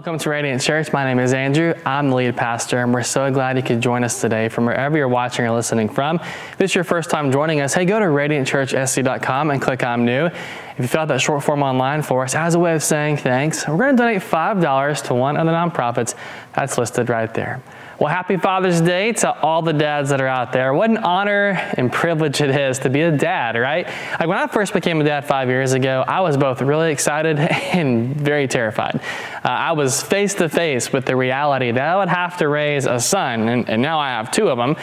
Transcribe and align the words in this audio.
Welcome 0.00 0.18
to 0.18 0.30
Radiant 0.30 0.62
Church. 0.62 0.94
My 0.94 1.04
name 1.04 1.18
is 1.18 1.34
Andrew. 1.34 1.74
I'm 1.84 2.08
the 2.08 2.16
lead 2.16 2.34
pastor, 2.34 2.78
and 2.78 2.94
we're 2.94 3.02
so 3.02 3.30
glad 3.30 3.58
you 3.58 3.62
could 3.62 3.82
join 3.82 4.02
us 4.02 4.18
today 4.18 4.48
from 4.48 4.64
wherever 4.64 4.96
you're 4.96 5.08
watching 5.08 5.44
or 5.44 5.50
listening 5.50 5.90
from. 5.90 6.16
If 6.16 6.56
this 6.56 6.70
is 6.70 6.74
your 6.74 6.84
first 6.84 7.10
time 7.10 7.30
joining 7.30 7.60
us, 7.60 7.74
hey, 7.74 7.84
go 7.84 7.98
to 7.98 8.06
radiantchurchsc.com 8.06 9.50
and 9.50 9.60
click 9.60 9.84
I'm 9.84 10.06
new. 10.06 10.24
If 10.24 10.78
you 10.78 10.86
fill 10.86 11.02
out 11.02 11.08
that 11.08 11.20
short 11.20 11.44
form 11.44 11.62
online 11.62 12.00
for 12.00 12.24
us 12.24 12.34
as 12.34 12.54
a 12.54 12.58
way 12.58 12.74
of 12.74 12.82
saying 12.82 13.18
thanks, 13.18 13.68
we're 13.68 13.76
going 13.76 13.94
to 13.94 14.02
donate 14.02 14.22
$5 14.22 15.02
to 15.08 15.14
one 15.14 15.36
of 15.36 15.44
the 15.44 15.52
nonprofits 15.52 16.14
that's 16.54 16.78
listed 16.78 17.10
right 17.10 17.34
there. 17.34 17.62
Well, 18.00 18.08
happy 18.08 18.38
Father's 18.38 18.80
Day 18.80 19.12
to 19.12 19.38
all 19.42 19.60
the 19.60 19.74
dads 19.74 20.08
that 20.08 20.22
are 20.22 20.26
out 20.26 20.54
there. 20.54 20.72
What 20.72 20.88
an 20.88 20.96
honor 20.96 21.50
and 21.76 21.92
privilege 21.92 22.40
it 22.40 22.48
is 22.48 22.78
to 22.78 22.88
be 22.88 23.02
a 23.02 23.14
dad, 23.14 23.58
right? 23.58 23.86
Like 24.18 24.26
when 24.26 24.38
I 24.38 24.46
first 24.46 24.72
became 24.72 25.02
a 25.02 25.04
dad 25.04 25.26
five 25.26 25.50
years 25.50 25.74
ago, 25.74 26.02
I 26.08 26.22
was 26.22 26.38
both 26.38 26.62
really 26.62 26.92
excited 26.92 27.38
and 27.38 28.16
very 28.16 28.48
terrified. 28.48 29.02
Uh, 29.44 29.48
I 29.48 29.72
was 29.72 30.02
face 30.02 30.32
to 30.36 30.48
face 30.48 30.94
with 30.94 31.04
the 31.04 31.14
reality 31.14 31.72
that 31.72 31.82
I 31.82 31.96
would 31.96 32.08
have 32.08 32.38
to 32.38 32.48
raise 32.48 32.86
a 32.86 32.98
son, 32.98 33.50
and, 33.50 33.68
and 33.68 33.82
now 33.82 33.98
I 33.98 34.08
have 34.08 34.30
two 34.30 34.48
of 34.48 34.56
them. 34.56 34.76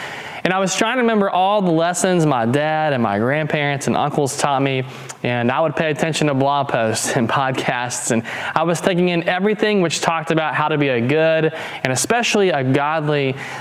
And 0.44 0.54
I 0.54 0.60
was 0.60 0.76
trying 0.76 0.96
to 0.98 1.02
remember 1.02 1.28
all 1.28 1.60
the 1.60 1.72
lessons 1.72 2.24
my 2.24 2.46
dad 2.46 2.92
and 2.92 3.02
my 3.02 3.18
grandparents 3.18 3.88
and 3.88 3.96
uncles 3.96 4.36
taught 4.36 4.62
me. 4.62 4.84
And 5.24 5.50
I 5.50 5.60
would 5.60 5.74
pay 5.74 5.90
attention 5.90 6.28
to 6.28 6.34
blog 6.34 6.68
posts 6.68 7.10
and 7.16 7.28
podcasts. 7.28 8.12
And 8.12 8.22
I 8.54 8.62
was 8.62 8.80
taking 8.80 9.08
in 9.08 9.28
everything 9.28 9.82
which 9.82 10.00
talked 10.00 10.30
about 10.30 10.54
how 10.54 10.68
to 10.68 10.78
be 10.78 10.88
a 10.88 11.00
good 11.00 11.52
and 11.82 11.92
especially 11.92 12.50
a 12.50 12.62
godly 12.62 13.07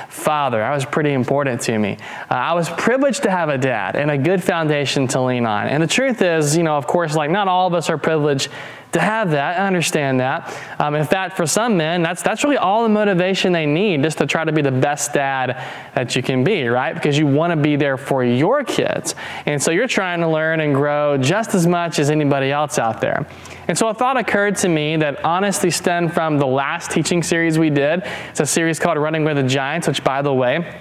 father. 0.09 0.59
That 0.59 0.73
was 0.73 0.85
pretty 0.85 1.13
important 1.13 1.61
to 1.61 1.77
me. 1.77 1.97
Uh, 2.29 2.33
I 2.33 2.53
was 2.53 2.69
privileged 2.69 3.23
to 3.23 3.31
have 3.31 3.49
a 3.49 3.57
dad 3.57 3.95
and 3.95 4.11
a 4.11 4.17
good 4.17 4.43
foundation 4.43 5.07
to 5.09 5.21
lean 5.21 5.45
on. 5.45 5.67
And 5.67 5.81
the 5.81 5.87
truth 5.87 6.21
is, 6.21 6.57
you 6.57 6.63
know, 6.63 6.77
of 6.77 6.87
course, 6.87 7.15
like 7.15 7.29
not 7.29 7.47
all 7.47 7.67
of 7.67 7.73
us 7.73 7.89
are 7.89 7.97
privileged 7.97 8.49
to 8.93 8.99
have 8.99 9.31
that. 9.31 9.59
I 9.59 9.67
understand 9.67 10.19
that. 10.19 10.55
Um, 10.79 10.95
in 10.95 11.05
fact, 11.05 11.35
for 11.35 11.45
some 11.45 11.77
men, 11.77 12.01
that's, 12.01 12.21
that's 12.21 12.43
really 12.43 12.57
all 12.57 12.83
the 12.83 12.89
motivation 12.89 13.51
they 13.51 13.65
need 13.65 14.03
just 14.03 14.17
to 14.19 14.25
try 14.25 14.43
to 14.43 14.51
be 14.51 14.61
the 14.61 14.71
best 14.71 15.13
dad 15.13 15.61
that 15.93 16.15
you 16.15 16.23
can 16.23 16.43
be, 16.43 16.67
right? 16.67 16.93
Because 16.93 17.17
you 17.17 17.27
want 17.27 17.51
to 17.51 17.57
be 17.57 17.75
there 17.75 17.97
for 17.97 18.23
your 18.23 18.63
kids. 18.63 19.15
And 19.45 19.61
so 19.61 19.71
you're 19.71 19.87
trying 19.87 20.21
to 20.21 20.27
learn 20.27 20.61
and 20.61 20.73
grow 20.73 21.17
just 21.17 21.53
as 21.53 21.67
much 21.67 21.99
as 21.99 22.09
anybody 22.09 22.51
else 22.51 22.79
out 22.79 23.01
there. 23.01 23.27
And 23.67 23.77
so 23.77 23.89
a 23.89 23.93
thought 23.93 24.15
occurred 24.15 24.55
to 24.57 24.69
me 24.69 24.95
that 24.97 25.23
honestly 25.25 25.69
stemmed 25.69 26.13
from 26.13 26.37
the 26.37 26.47
last 26.47 26.89
teaching 26.89 27.21
series 27.21 27.59
we 27.59 27.69
did. 27.69 28.03
It's 28.29 28.39
a 28.39 28.45
series 28.45 28.79
called 28.79 28.97
Running 28.97 29.25
with 29.25 29.35
the 29.35 29.43
Giants, 29.43 29.87
which, 29.87 30.03
by 30.03 30.21
the 30.21 30.33
way, 30.33 30.79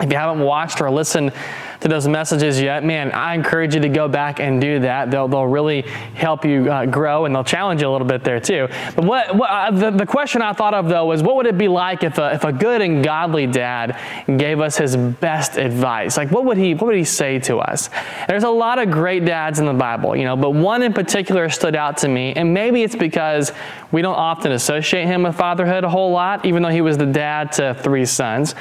if 0.00 0.10
you 0.10 0.16
haven't 0.16 0.42
watched 0.42 0.80
or 0.80 0.90
listened 0.90 1.32
to 1.80 1.88
those 1.88 2.06
messages 2.06 2.60
yet, 2.60 2.84
man, 2.84 3.10
I 3.12 3.34
encourage 3.34 3.74
you 3.74 3.80
to 3.80 3.88
go 3.88 4.06
back 4.06 4.38
and 4.38 4.60
do 4.60 4.80
that. 4.80 5.10
They'll, 5.10 5.28
they'll 5.28 5.46
really 5.46 5.82
help 6.14 6.44
you 6.44 6.70
uh, 6.70 6.86
grow 6.86 7.24
and 7.24 7.34
they'll 7.34 7.44
challenge 7.44 7.80
you 7.80 7.88
a 7.88 7.92
little 7.92 8.06
bit 8.06 8.22
there 8.22 8.38
too. 8.38 8.68
But 8.94 9.04
what, 9.04 9.34
what 9.34 9.50
uh, 9.50 9.70
the, 9.70 9.90
the 9.90 10.06
question 10.06 10.42
I 10.42 10.52
thought 10.52 10.74
of 10.74 10.88
though 10.88 11.06
was 11.06 11.22
what 11.22 11.36
would 11.36 11.46
it 11.46 11.56
be 11.56 11.68
like 11.68 12.02
if 12.02 12.18
a, 12.18 12.34
if 12.34 12.44
a 12.44 12.52
good 12.52 12.82
and 12.82 13.02
godly 13.02 13.46
dad 13.46 13.98
gave 14.36 14.60
us 14.60 14.76
his 14.76 14.96
best 14.96 15.56
advice? 15.56 16.16
Like 16.16 16.30
what 16.30 16.44
would 16.44 16.58
he, 16.58 16.74
what 16.74 16.86
would 16.86 16.96
he 16.96 17.04
say 17.04 17.38
to 17.40 17.58
us? 17.58 17.88
There's 18.28 18.44
a 18.44 18.50
lot 18.50 18.78
of 18.78 18.90
great 18.90 19.24
dads 19.24 19.58
in 19.58 19.66
the 19.66 19.72
Bible, 19.72 20.14
you 20.14 20.24
know, 20.24 20.36
but 20.36 20.50
one 20.50 20.82
in 20.82 20.92
particular 20.92 21.48
stood 21.48 21.76
out 21.76 21.96
to 21.98 22.08
me. 22.08 22.34
And 22.34 22.52
maybe 22.52 22.82
it's 22.82 22.96
because 22.96 23.52
we 23.90 24.02
don't 24.02 24.16
often 24.16 24.52
associate 24.52 25.06
him 25.06 25.22
with 25.22 25.36
fatherhood 25.36 25.84
a 25.84 25.88
whole 25.88 26.12
lot, 26.12 26.44
even 26.44 26.62
though 26.62 26.68
he 26.68 26.82
was 26.82 26.98
the 26.98 27.06
dad 27.06 27.52
to 27.52 27.74
three 27.82 28.04
sons. 28.04 28.54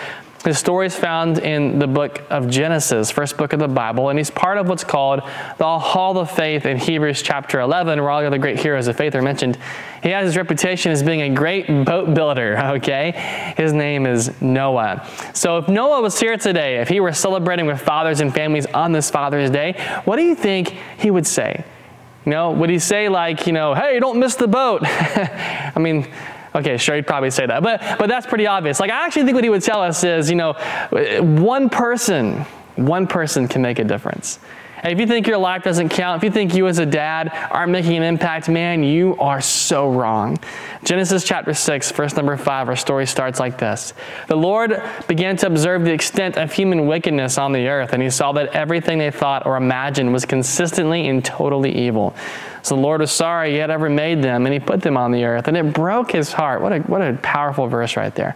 His 0.46 0.58
story 0.58 0.86
is 0.86 0.96
found 0.96 1.40
in 1.40 1.80
the 1.80 1.88
book 1.88 2.22
of 2.30 2.50
Genesis, 2.50 3.12
first 3.12 3.36
book 3.36 3.52
of 3.52 3.60
the 3.60 3.68
Bible, 3.68 4.08
and 4.08 4.18
he's 4.18 4.30
part 4.30 4.58
of 4.58 4.70
what's 4.70 4.86
called 4.86 5.20
the 5.58 5.80
Hall 5.80 6.18
of 6.18 6.32
Faith 6.32 6.66
in 6.66 6.78
Hebrews 6.78 7.22
chapter 7.22 7.60
11, 7.60 8.00
where 8.00 8.10
all 8.10 8.22
the 8.22 8.28
other 8.28 8.38
great 8.38 8.58
heroes 8.58 8.88
of 8.88 8.96
faith 8.96 9.16
are 9.16 9.22
mentioned. 9.22 9.58
He 10.02 10.10
has 10.10 10.28
his 10.28 10.38
reputation 10.38 10.94
as 10.94 11.04
being 11.04 11.24
a 11.24 11.30
great 11.30 11.68
boat 11.68 12.14
builder, 12.14 12.58
okay? 12.78 13.54
His 13.58 13.74
name 13.74 14.06
is 14.06 14.42
Noah. 14.42 15.06
So 15.34 15.58
if 15.58 15.68
Noah 15.68 16.02
was 16.02 16.18
here 16.18 16.38
today, 16.38 16.78
if 16.78 16.88
he 16.88 17.02
were 17.02 17.12
celebrating 17.12 17.66
with 17.66 17.82
fathers 17.82 18.22
and 18.22 18.34
families 18.34 18.66
on 18.68 18.94
this 18.94 19.12
Father's 19.12 19.50
Day, 19.50 19.74
what 20.06 20.16
do 20.16 20.24
you 20.24 20.36
think 20.36 20.70
he 21.00 21.12
would 21.12 21.28
say? 21.28 21.66
You 22.26 22.32
know, 22.32 22.52
would 22.52 22.70
he 22.70 22.80
say 22.80 23.10
like, 23.10 23.46
you 23.46 23.52
know, 23.52 23.74
hey, 23.74 24.00
don't 24.00 24.20
miss 24.20 24.36
the 24.36 24.48
boat? 24.48 24.84
I 24.86 25.74
mean, 25.80 26.08
Okay, 26.56 26.78
sure, 26.78 26.96
he'd 26.96 27.08
probably 27.08 27.30
say 27.30 27.46
that. 27.46 27.62
But, 27.62 27.82
but 28.00 28.08
that's 28.08 28.26
pretty 28.26 28.48
obvious. 28.48 28.80
Like, 28.80 28.92
I 28.92 29.06
actually 29.06 29.24
think 29.24 29.36
what 29.36 29.44
he 29.44 29.50
would 29.50 29.62
tell 29.62 29.82
us 29.82 30.04
is, 30.04 30.30
you 30.30 30.36
know, 30.36 30.54
one 31.22 31.70
person, 31.70 32.42
one 32.76 33.08
person 33.08 33.48
can 33.48 33.62
make 33.62 33.80
a 33.80 33.84
difference. 33.84 34.40
And 34.82 34.94
if 34.94 35.00
you 35.00 35.08
think 35.08 35.28
your 35.28 35.38
life 35.38 35.64
doesn't 35.64 35.90
count, 35.90 36.18
if 36.20 36.24
you 36.24 36.32
think 36.32 36.54
you 36.54 36.68
as 36.68 36.80
a 36.80 36.86
dad 36.86 37.32
aren't 37.52 37.72
making 37.72 37.98
an 37.98 38.04
impact, 38.04 38.48
man, 38.48 38.82
you 38.84 39.18
are 39.20 39.42
so 39.42 39.90
wrong. 39.90 40.38
Genesis 40.86 41.26
chapter 41.26 41.54
6, 41.54 41.92
verse 41.92 42.16
number 42.16 42.38
5, 42.38 42.70
our 42.70 42.76
story 42.78 43.06
starts 43.06 43.40
like 43.40 43.58
this 43.58 43.94
The 44.28 44.38
Lord 44.38 44.82
began 45.08 45.36
to 45.38 45.48
observe 45.48 45.84
the 45.84 45.92
extent 45.92 46.38
of 46.38 46.54
human 46.54 46.88
wickedness 46.88 47.38
on 47.38 47.52
the 47.52 47.68
earth, 47.68 47.92
and 47.92 48.02
he 48.02 48.10
saw 48.10 48.32
that 48.34 48.56
everything 48.56 49.00
they 49.00 49.12
thought 49.12 49.46
or 49.46 49.58
imagined 49.58 50.14
was 50.14 50.26
consistently 50.26 51.08
and 51.10 51.26
totally 51.26 51.76
evil. 51.76 52.16
So 52.62 52.76
the 52.76 52.82
Lord 52.82 53.02
was 53.02 53.12
sorry 53.12 53.52
he 53.52 53.58
had 53.58 53.70
ever 53.70 53.90
made 53.90 54.22
them, 54.22 54.46
and 54.46 54.54
he 54.54 54.60
put 54.60 54.82
them 54.82 54.98
on 54.98 55.12
the 55.12 55.24
earth, 55.26 55.48
and 55.48 55.58
it 55.58 55.74
broke 55.74 56.12
his 56.12 56.32
heart. 56.34 56.62
What 56.62 56.74
a, 56.74 56.80
what 56.82 57.02
a 57.02 57.14
powerful 57.22 57.68
verse 57.68 57.96
right 57.96 58.14
there. 58.14 58.36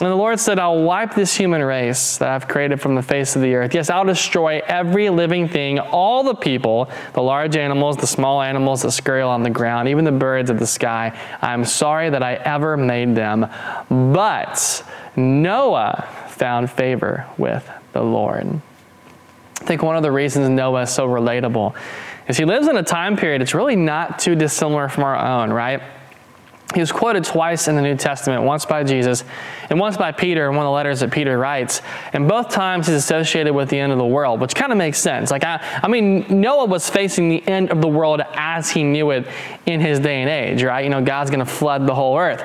And 0.00 0.08
the 0.08 0.14
Lord 0.14 0.38
said, 0.38 0.60
I'll 0.60 0.84
wipe 0.84 1.16
this 1.16 1.34
human 1.36 1.60
race 1.60 2.18
that 2.18 2.28
I've 2.28 2.46
created 2.46 2.80
from 2.80 2.94
the 2.94 3.02
face 3.02 3.34
of 3.34 3.42
the 3.42 3.52
earth. 3.56 3.74
Yes, 3.74 3.90
I'll 3.90 4.04
destroy 4.04 4.62
every 4.64 5.10
living 5.10 5.48
thing, 5.48 5.80
all 5.80 6.22
the 6.22 6.36
people, 6.36 6.88
the 7.14 7.22
large 7.22 7.56
animals, 7.56 7.96
the 7.96 8.06
small 8.06 8.40
animals 8.40 8.82
that 8.82 8.92
scurry 8.92 9.22
on 9.22 9.42
the 9.42 9.50
ground, 9.50 9.88
even 9.88 10.04
the 10.04 10.12
birds 10.12 10.50
of 10.50 10.60
the 10.60 10.68
sky. 10.68 11.18
I'm 11.42 11.64
sorry 11.64 12.10
that 12.10 12.22
I 12.22 12.34
ever 12.34 12.76
made 12.76 13.16
them. 13.16 13.48
But 13.90 14.84
Noah 15.16 16.06
found 16.28 16.70
favor 16.70 17.26
with 17.36 17.68
the 17.92 18.02
Lord. 18.02 18.60
I 19.60 19.64
think 19.64 19.82
one 19.82 19.96
of 19.96 20.04
the 20.04 20.12
reasons 20.12 20.48
Noah 20.48 20.82
is 20.82 20.90
so 20.90 21.08
relatable 21.08 21.74
he 22.36 22.44
lives 22.44 22.68
in 22.68 22.76
a 22.76 22.82
time 22.82 23.16
period 23.16 23.40
it's 23.40 23.54
really 23.54 23.76
not 23.76 24.18
too 24.18 24.34
dissimilar 24.34 24.88
from 24.88 25.04
our 25.04 25.16
own, 25.16 25.50
right? 25.52 25.82
He 26.74 26.80
was 26.80 26.92
quoted 26.92 27.24
twice 27.24 27.66
in 27.66 27.76
the 27.76 27.82
New 27.82 27.96
Testament, 27.96 28.42
once 28.42 28.66
by 28.66 28.84
Jesus 28.84 29.24
and 29.70 29.80
once 29.80 29.96
by 29.96 30.12
Peter 30.12 30.50
in 30.50 30.54
one 30.54 30.66
of 30.66 30.68
the 30.68 30.74
letters 30.74 31.00
that 31.00 31.10
Peter 31.10 31.38
writes. 31.38 31.80
And 32.12 32.28
both 32.28 32.50
times 32.50 32.86
he's 32.86 32.96
associated 32.96 33.54
with 33.54 33.70
the 33.70 33.78
end 33.78 33.90
of 33.90 33.96
the 33.96 34.04
world, 34.04 34.38
which 34.38 34.54
kind 34.54 34.70
of 34.70 34.76
makes 34.76 34.98
sense. 34.98 35.30
Like, 35.30 35.44
I, 35.44 35.80
I 35.82 35.88
mean, 35.88 36.26
Noah 36.28 36.66
was 36.66 36.90
facing 36.90 37.30
the 37.30 37.46
end 37.48 37.70
of 37.70 37.80
the 37.80 37.88
world 37.88 38.20
as 38.34 38.70
he 38.70 38.82
knew 38.82 39.12
it 39.12 39.26
in 39.64 39.80
his 39.80 39.98
day 39.98 40.20
and 40.20 40.28
age, 40.28 40.62
right? 40.62 40.84
You 40.84 40.90
know, 40.90 41.02
God's 41.02 41.30
going 41.30 41.44
to 41.44 41.50
flood 41.50 41.86
the 41.86 41.94
whole 41.94 42.18
earth. 42.18 42.42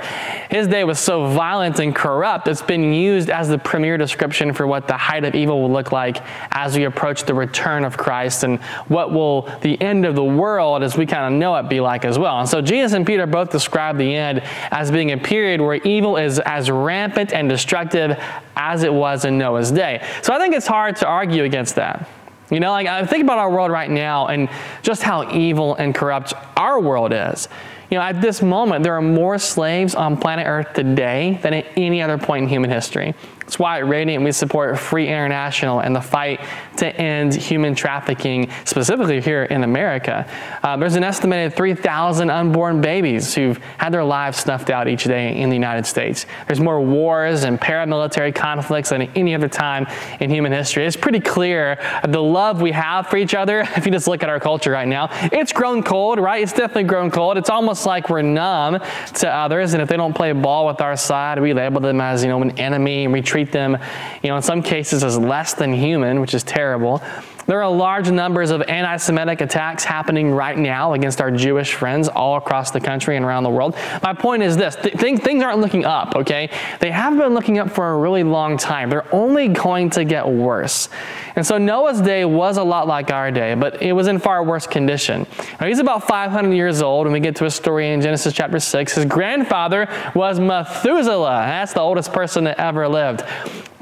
His 0.53 0.67
day 0.67 0.83
was 0.83 0.99
so 0.99 1.25
violent 1.25 1.79
and 1.79 1.95
corrupt, 1.95 2.47
it's 2.47 2.61
been 2.61 2.93
used 2.93 3.31
as 3.31 3.49
the 3.49 3.57
premier 3.57 3.97
description 3.97 4.53
for 4.53 4.67
what 4.67 4.87
the 4.87 4.95
height 4.95 5.23
of 5.23 5.33
evil 5.33 5.59
will 5.59 5.71
look 5.71 5.91
like 5.91 6.17
as 6.51 6.77
we 6.77 6.83
approach 6.83 7.23
the 7.23 7.33
return 7.33 7.83
of 7.83 7.97
Christ 7.97 8.43
and 8.43 8.61
what 8.87 9.11
will 9.11 9.49
the 9.61 9.81
end 9.81 10.05
of 10.05 10.13
the 10.13 10.23
world 10.23 10.83
as 10.83 10.95
we 10.95 11.07
kind 11.07 11.33
of 11.33 11.39
know 11.39 11.55
it 11.55 11.69
be 11.69 11.79
like 11.79 12.05
as 12.05 12.19
well. 12.19 12.39
And 12.39 12.47
so 12.47 12.61
Jesus 12.61 12.93
and 12.93 13.03
Peter 13.03 13.25
both 13.25 13.49
describe 13.49 13.97
the 13.97 14.15
end 14.15 14.43
as 14.69 14.91
being 14.91 15.11
a 15.13 15.17
period 15.17 15.59
where 15.59 15.77
evil 15.77 16.17
is 16.17 16.37
as 16.37 16.69
rampant 16.69 17.33
and 17.33 17.49
destructive 17.49 18.23
as 18.55 18.83
it 18.83 18.93
was 18.93 19.25
in 19.25 19.39
Noah's 19.39 19.71
day. 19.71 20.07
So 20.21 20.35
I 20.35 20.37
think 20.37 20.53
it's 20.53 20.67
hard 20.67 20.97
to 20.97 21.07
argue 21.07 21.45
against 21.45 21.73
that. 21.77 22.07
You 22.51 22.59
know, 22.59 22.69
like 22.69 22.85
I 22.85 23.03
think 23.07 23.23
about 23.23 23.39
our 23.39 23.49
world 23.49 23.71
right 23.71 23.89
now 23.89 24.27
and 24.27 24.47
just 24.83 25.01
how 25.01 25.31
evil 25.31 25.73
and 25.73 25.95
corrupt 25.95 26.35
our 26.55 26.79
world 26.79 27.11
is. 27.11 27.47
You 27.93 27.99
know, 27.99 28.05
at 28.05 28.21
this 28.21 28.41
moment, 28.41 28.83
there 28.83 28.95
are 28.95 29.03
more 29.03 29.37
slaves 29.37 29.93
on 29.93 30.17
planet 30.17 30.47
Earth 30.47 30.73
today 30.73 31.37
than 31.43 31.53
at 31.53 31.67
any 31.77 32.01
other 32.01 32.17
point 32.17 32.41
in 32.41 32.49
human 32.49 32.71
history. 32.71 33.13
That's 33.43 33.59
why 33.59 33.77
at 33.79 33.87
Radiant 33.87 34.23
we 34.23 34.31
support 34.31 34.79
Free 34.79 35.07
International 35.07 35.79
and 35.79 35.95
the 35.95 36.01
fight 36.01 36.39
to 36.77 36.87
end 36.95 37.35
human 37.35 37.75
trafficking, 37.75 38.49
specifically 38.65 39.21
here 39.21 39.43
in 39.43 39.63
America. 39.63 40.27
Uh, 40.63 40.77
there's 40.77 40.95
an 40.95 41.03
estimated 41.03 41.55
3,000 41.55 42.29
unborn 42.29 42.81
babies 42.81 43.35
who've 43.35 43.57
had 43.77 43.93
their 43.93 44.03
lives 44.03 44.39
snuffed 44.39 44.69
out 44.69 44.87
each 44.87 45.03
day 45.03 45.37
in 45.39 45.49
the 45.49 45.55
United 45.55 45.85
States. 45.85 46.25
There's 46.47 46.61
more 46.61 46.81
wars 46.81 47.43
and 47.43 47.59
paramilitary 47.59 48.33
conflicts 48.33 48.89
than 48.89 49.03
any 49.15 49.35
other 49.35 49.49
time 49.49 49.87
in 50.19 50.29
human 50.29 50.51
history. 50.51 50.85
It's 50.85 50.95
pretty 50.95 51.19
clear 51.19 51.77
the 52.07 52.23
love 52.23 52.61
we 52.61 52.71
have 52.71 53.07
for 53.07 53.17
each 53.17 53.35
other, 53.35 53.59
if 53.75 53.85
you 53.85 53.91
just 53.91 54.07
look 54.07 54.23
at 54.23 54.29
our 54.29 54.39
culture 54.39 54.71
right 54.71 54.87
now, 54.87 55.09
it's 55.31 55.51
grown 55.51 55.83
cold, 55.83 56.17
right? 56.17 56.41
It's 56.41 56.53
definitely 56.53 56.85
grown 56.85 57.11
cold. 57.11 57.37
It's 57.37 57.49
almost 57.49 57.82
like 57.85 58.09
we're 58.09 58.21
numb 58.21 58.79
to 59.15 59.29
others, 59.29 59.73
and 59.73 59.81
if 59.81 59.89
they 59.89 59.97
don't 59.97 60.13
play 60.13 60.31
ball 60.31 60.67
with 60.67 60.81
our 60.81 60.95
side, 60.95 61.39
we 61.39 61.53
label 61.53 61.81
them 61.81 62.01
as, 62.01 62.23
you 62.23 62.29
know, 62.29 62.41
an 62.41 62.57
enemy 62.59 63.03
and 63.03 63.13
we 63.13 63.21
treat 63.21 63.51
them, 63.51 63.77
you 64.21 64.29
know, 64.29 64.35
in 64.35 64.41
some 64.41 64.61
cases 64.61 65.03
as 65.03 65.17
less 65.17 65.53
than 65.53 65.73
human, 65.73 66.19
which 66.21 66.33
is 66.33 66.43
terrible. 66.43 67.01
There 67.45 67.61
are 67.61 67.69
large 67.69 68.09
numbers 68.09 68.51
of 68.51 68.61
anti 68.63 68.97
Semitic 68.97 69.41
attacks 69.41 69.83
happening 69.83 70.31
right 70.31 70.57
now 70.57 70.93
against 70.93 71.19
our 71.19 71.31
Jewish 71.31 71.73
friends 71.73 72.07
all 72.07 72.37
across 72.37 72.71
the 72.71 72.79
country 72.79 73.17
and 73.17 73.25
around 73.25 73.43
the 73.43 73.49
world. 73.49 73.75
My 74.01 74.13
point 74.13 74.43
is 74.43 74.55
this 74.55 74.75
th- 74.75 74.95
things 74.95 75.43
aren't 75.43 75.59
looking 75.59 75.85
up, 75.85 76.15
okay? 76.15 76.49
They 76.79 76.91
have 76.91 77.17
been 77.17 77.33
looking 77.33 77.59
up 77.59 77.69
for 77.69 77.91
a 77.91 77.97
really 77.97 78.23
long 78.23 78.57
time. 78.57 78.89
They're 78.89 79.13
only 79.13 79.49
going 79.49 79.89
to 79.91 80.05
get 80.05 80.27
worse. 80.27 80.89
And 81.35 81.45
so 81.45 81.57
Noah's 81.57 82.01
day 82.01 82.25
was 82.25 82.57
a 82.57 82.63
lot 82.63 82.87
like 82.87 83.11
our 83.11 83.31
day, 83.31 83.55
but 83.55 83.81
it 83.81 83.93
was 83.93 84.07
in 84.07 84.19
far 84.19 84.43
worse 84.43 84.67
condition. 84.67 85.25
Now, 85.59 85.67
he's 85.67 85.79
about 85.79 86.07
500 86.07 86.53
years 86.53 86.81
old 86.81 87.05
when 87.05 87.13
we 87.13 87.19
get 87.19 87.35
to 87.37 87.45
a 87.45 87.51
story 87.51 87.91
in 87.91 88.01
Genesis 88.01 88.33
chapter 88.33 88.59
6. 88.59 88.95
His 88.95 89.05
grandfather 89.05 89.89
was 90.15 90.39
Methuselah. 90.39 91.43
That's 91.45 91.73
the 91.73 91.81
oldest 91.81 92.13
person 92.13 92.45
that 92.45 92.59
ever 92.59 92.87
lived. 92.87 93.23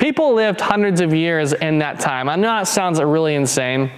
People 0.01 0.33
lived 0.33 0.59
hundreds 0.59 0.99
of 0.99 1.13
years 1.13 1.53
in 1.53 1.77
that 1.77 1.99
time. 1.99 2.27
I 2.27 2.35
know 2.35 2.59
it 2.59 2.65
sounds 2.65 2.99
really 2.99 3.35
insane. 3.35 3.91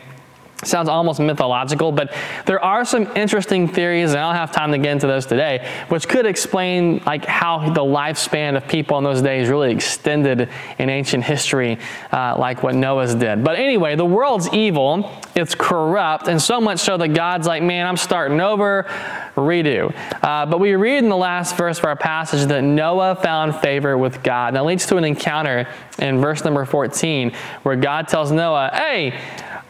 Sounds 0.65 0.89
almost 0.89 1.19
mythological, 1.19 1.91
but 1.91 2.13
there 2.45 2.63
are 2.63 2.85
some 2.85 3.07
interesting 3.15 3.67
theories, 3.67 4.11
and 4.11 4.19
I 4.19 4.27
don't 4.27 4.35
have 4.35 4.51
time 4.51 4.71
to 4.71 4.77
get 4.77 4.91
into 4.91 5.07
those 5.07 5.25
today, 5.25 5.67
which 5.89 6.07
could 6.07 6.25
explain 6.25 7.01
like 7.05 7.25
how 7.25 7.69
the 7.73 7.81
lifespan 7.81 8.55
of 8.57 8.67
people 8.67 8.97
in 8.97 9.03
those 9.03 9.21
days 9.21 9.49
really 9.49 9.71
extended 9.71 10.49
in 10.79 10.89
ancient 10.89 11.23
history, 11.23 11.77
uh, 12.11 12.35
like 12.37 12.63
what 12.63 12.75
Noah's 12.75 13.15
did. 13.15 13.43
But 13.43 13.57
anyway, 13.57 13.95
the 13.95 14.05
world's 14.05 14.51
evil, 14.53 15.09
it's 15.35 15.55
corrupt, 15.55 16.27
and 16.27 16.41
so 16.41 16.59
much 16.61 16.79
so 16.79 16.97
that 16.97 17.09
God's 17.09 17.47
like, 17.47 17.63
man, 17.63 17.85
I'm 17.85 17.97
starting 17.97 18.39
over, 18.39 18.83
redo. 19.35 19.93
Uh, 20.21 20.45
but 20.45 20.59
we 20.59 20.73
read 20.75 21.03
in 21.03 21.09
the 21.09 21.17
last 21.17 21.55
verse 21.57 21.79
of 21.79 21.85
our 21.85 21.95
passage 21.95 22.47
that 22.47 22.61
Noah 22.63 23.15
found 23.15 23.55
favor 23.55 23.97
with 23.97 24.23
God. 24.23 24.49
And 24.49 24.57
that 24.57 24.65
leads 24.65 24.85
to 24.87 24.97
an 24.97 25.03
encounter 25.03 25.67
in 25.99 26.19
verse 26.21 26.43
number 26.43 26.65
14 26.65 27.31
where 27.63 27.75
God 27.75 28.07
tells 28.07 28.31
Noah, 28.31 28.69
hey, 28.73 29.19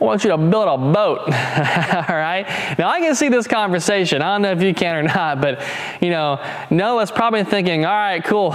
I 0.04 0.06
want 0.06 0.26
you 0.26 0.32
to 0.32 0.38
build 0.38 0.68
a 0.68 0.78
boat. 0.78 1.20
All 1.30 2.16
right? 2.18 2.46
Now, 2.78 2.90
I 2.90 3.00
can 3.00 3.16
see 3.16 3.30
this 3.30 3.48
conversation. 3.48 4.22
I 4.22 4.34
don't 4.34 4.42
know 4.42 4.52
if 4.52 4.62
you 4.62 4.74
can 4.74 4.96
or 4.96 5.04
not, 5.04 5.40
but, 5.40 5.64
you 6.02 6.10
know, 6.10 6.46
Noah's 6.70 7.10
probably 7.10 7.46
thinking, 7.46 7.86
all 7.86 7.94
right, 7.94 8.22
cool. 8.22 8.52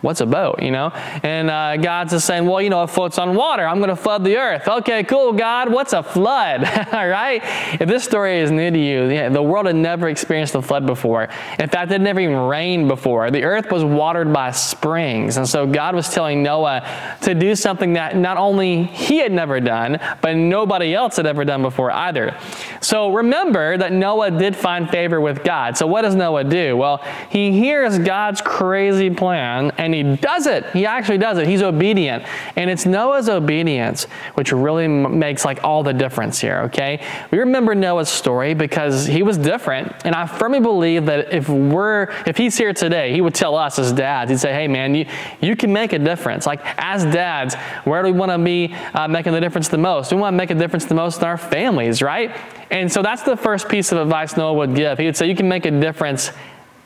What's 0.00 0.22
a 0.22 0.26
boat, 0.26 0.62
you 0.62 0.70
know? 0.70 0.88
And 1.22 1.50
uh, 1.50 1.76
God's 1.76 2.12
just 2.12 2.26
saying, 2.26 2.46
well, 2.46 2.62
you 2.62 2.70
know, 2.70 2.82
it 2.82 2.86
floats 2.86 3.18
on 3.18 3.34
water. 3.34 3.66
I'm 3.66 3.76
going 3.76 3.90
to 3.90 3.96
flood 3.96 4.24
the 4.24 4.38
earth. 4.38 4.66
Okay, 4.66 5.04
cool, 5.04 5.34
God. 5.34 5.70
What's 5.70 5.92
a 5.92 6.02
flood? 6.02 6.64
all 6.92 7.08
right? 7.08 7.42
If 7.78 7.88
this 7.88 8.02
story 8.02 8.38
is 8.38 8.50
new 8.50 8.70
to 8.70 8.78
you, 8.78 9.04
yeah, 9.10 9.28
the 9.28 9.42
world 9.42 9.66
had 9.66 9.76
never 9.76 10.08
experienced 10.08 10.54
a 10.54 10.62
flood 10.62 10.86
before. 10.86 11.24
In 11.58 11.68
fact, 11.68 11.92
it 11.92 12.00
never 12.00 12.20
even 12.20 12.36
rained 12.36 12.88
before. 12.88 13.30
The 13.30 13.44
earth 13.44 13.70
was 13.70 13.84
watered 13.84 14.32
by 14.32 14.52
springs. 14.52 15.36
And 15.36 15.46
so 15.46 15.66
God 15.66 15.94
was 15.94 16.08
telling 16.08 16.42
Noah 16.42 17.18
to 17.20 17.34
do 17.34 17.54
something 17.54 17.92
that 17.94 18.16
not 18.16 18.38
only 18.38 18.84
he 18.84 19.18
had 19.18 19.32
never 19.32 19.60
done, 19.60 20.00
but 20.22 20.36
nobody 20.36 20.85
else 20.94 21.16
had 21.16 21.26
ever 21.26 21.44
done 21.44 21.62
before 21.62 21.90
either. 21.90 22.38
So 22.80 23.12
remember 23.12 23.76
that 23.78 23.92
Noah 23.92 24.30
did 24.30 24.56
find 24.56 24.88
favor 24.90 25.20
with 25.20 25.44
God. 25.44 25.76
So 25.76 25.86
what 25.86 26.02
does 26.02 26.14
Noah 26.14 26.44
do? 26.44 26.76
Well, 26.76 26.98
he 27.30 27.52
hears 27.52 27.98
God's 27.98 28.40
crazy 28.40 29.10
plan 29.10 29.72
and 29.78 29.94
he 29.94 30.02
does 30.16 30.46
it. 30.46 30.66
He 30.70 30.86
actually 30.86 31.18
does 31.18 31.38
it. 31.38 31.46
He's 31.46 31.62
obedient. 31.62 32.24
And 32.56 32.70
it's 32.70 32.86
Noah's 32.86 33.28
obedience 33.28 34.04
which 34.34 34.52
really 34.52 34.88
makes 34.88 35.44
like 35.44 35.62
all 35.64 35.82
the 35.82 35.92
difference 35.92 36.40
here, 36.40 36.60
okay? 36.62 37.04
We 37.30 37.38
remember 37.38 37.74
Noah's 37.74 38.08
story 38.08 38.54
because 38.54 39.06
he 39.06 39.22
was 39.22 39.38
different. 39.38 39.92
And 40.04 40.14
I 40.14 40.26
firmly 40.26 40.60
believe 40.60 41.06
that 41.06 41.32
if 41.32 41.48
we're 41.48 42.08
if 42.26 42.36
he's 42.36 42.56
here 42.56 42.72
today, 42.72 43.12
he 43.12 43.20
would 43.20 43.34
tell 43.34 43.56
us 43.56 43.78
as 43.78 43.92
dads, 43.92 44.30
he'd 44.30 44.40
say, 44.40 44.52
"Hey 44.52 44.68
man, 44.68 44.94
you 44.94 45.06
you 45.40 45.56
can 45.56 45.72
make 45.72 45.92
a 45.92 45.98
difference." 45.98 46.46
Like 46.46 46.60
as 46.78 47.04
dads, 47.04 47.54
where 47.84 48.02
do 48.02 48.12
we 48.12 48.18
want 48.18 48.32
to 48.32 48.38
be 48.38 48.74
uh, 48.94 49.08
making 49.08 49.32
the 49.32 49.40
difference 49.40 49.68
the 49.68 49.78
most? 49.78 50.12
We 50.12 50.18
want 50.18 50.34
to 50.34 50.36
make 50.36 50.50
a 50.50 50.54
difference 50.54 50.75
difference 50.76 50.88
the 50.88 50.94
most 50.94 51.18
in 51.18 51.24
our 51.24 51.38
families, 51.38 52.02
right? 52.02 52.36
And 52.70 52.92
so 52.92 53.02
that's 53.02 53.22
the 53.22 53.36
first 53.36 53.68
piece 53.68 53.92
of 53.92 53.98
advice 53.98 54.36
Noah 54.36 54.54
would 54.54 54.74
give. 54.74 54.98
He 54.98 55.06
would 55.06 55.16
say, 55.16 55.26
You 55.26 55.36
can 55.36 55.48
make 55.48 55.64
a 55.64 55.70
difference 55.70 56.30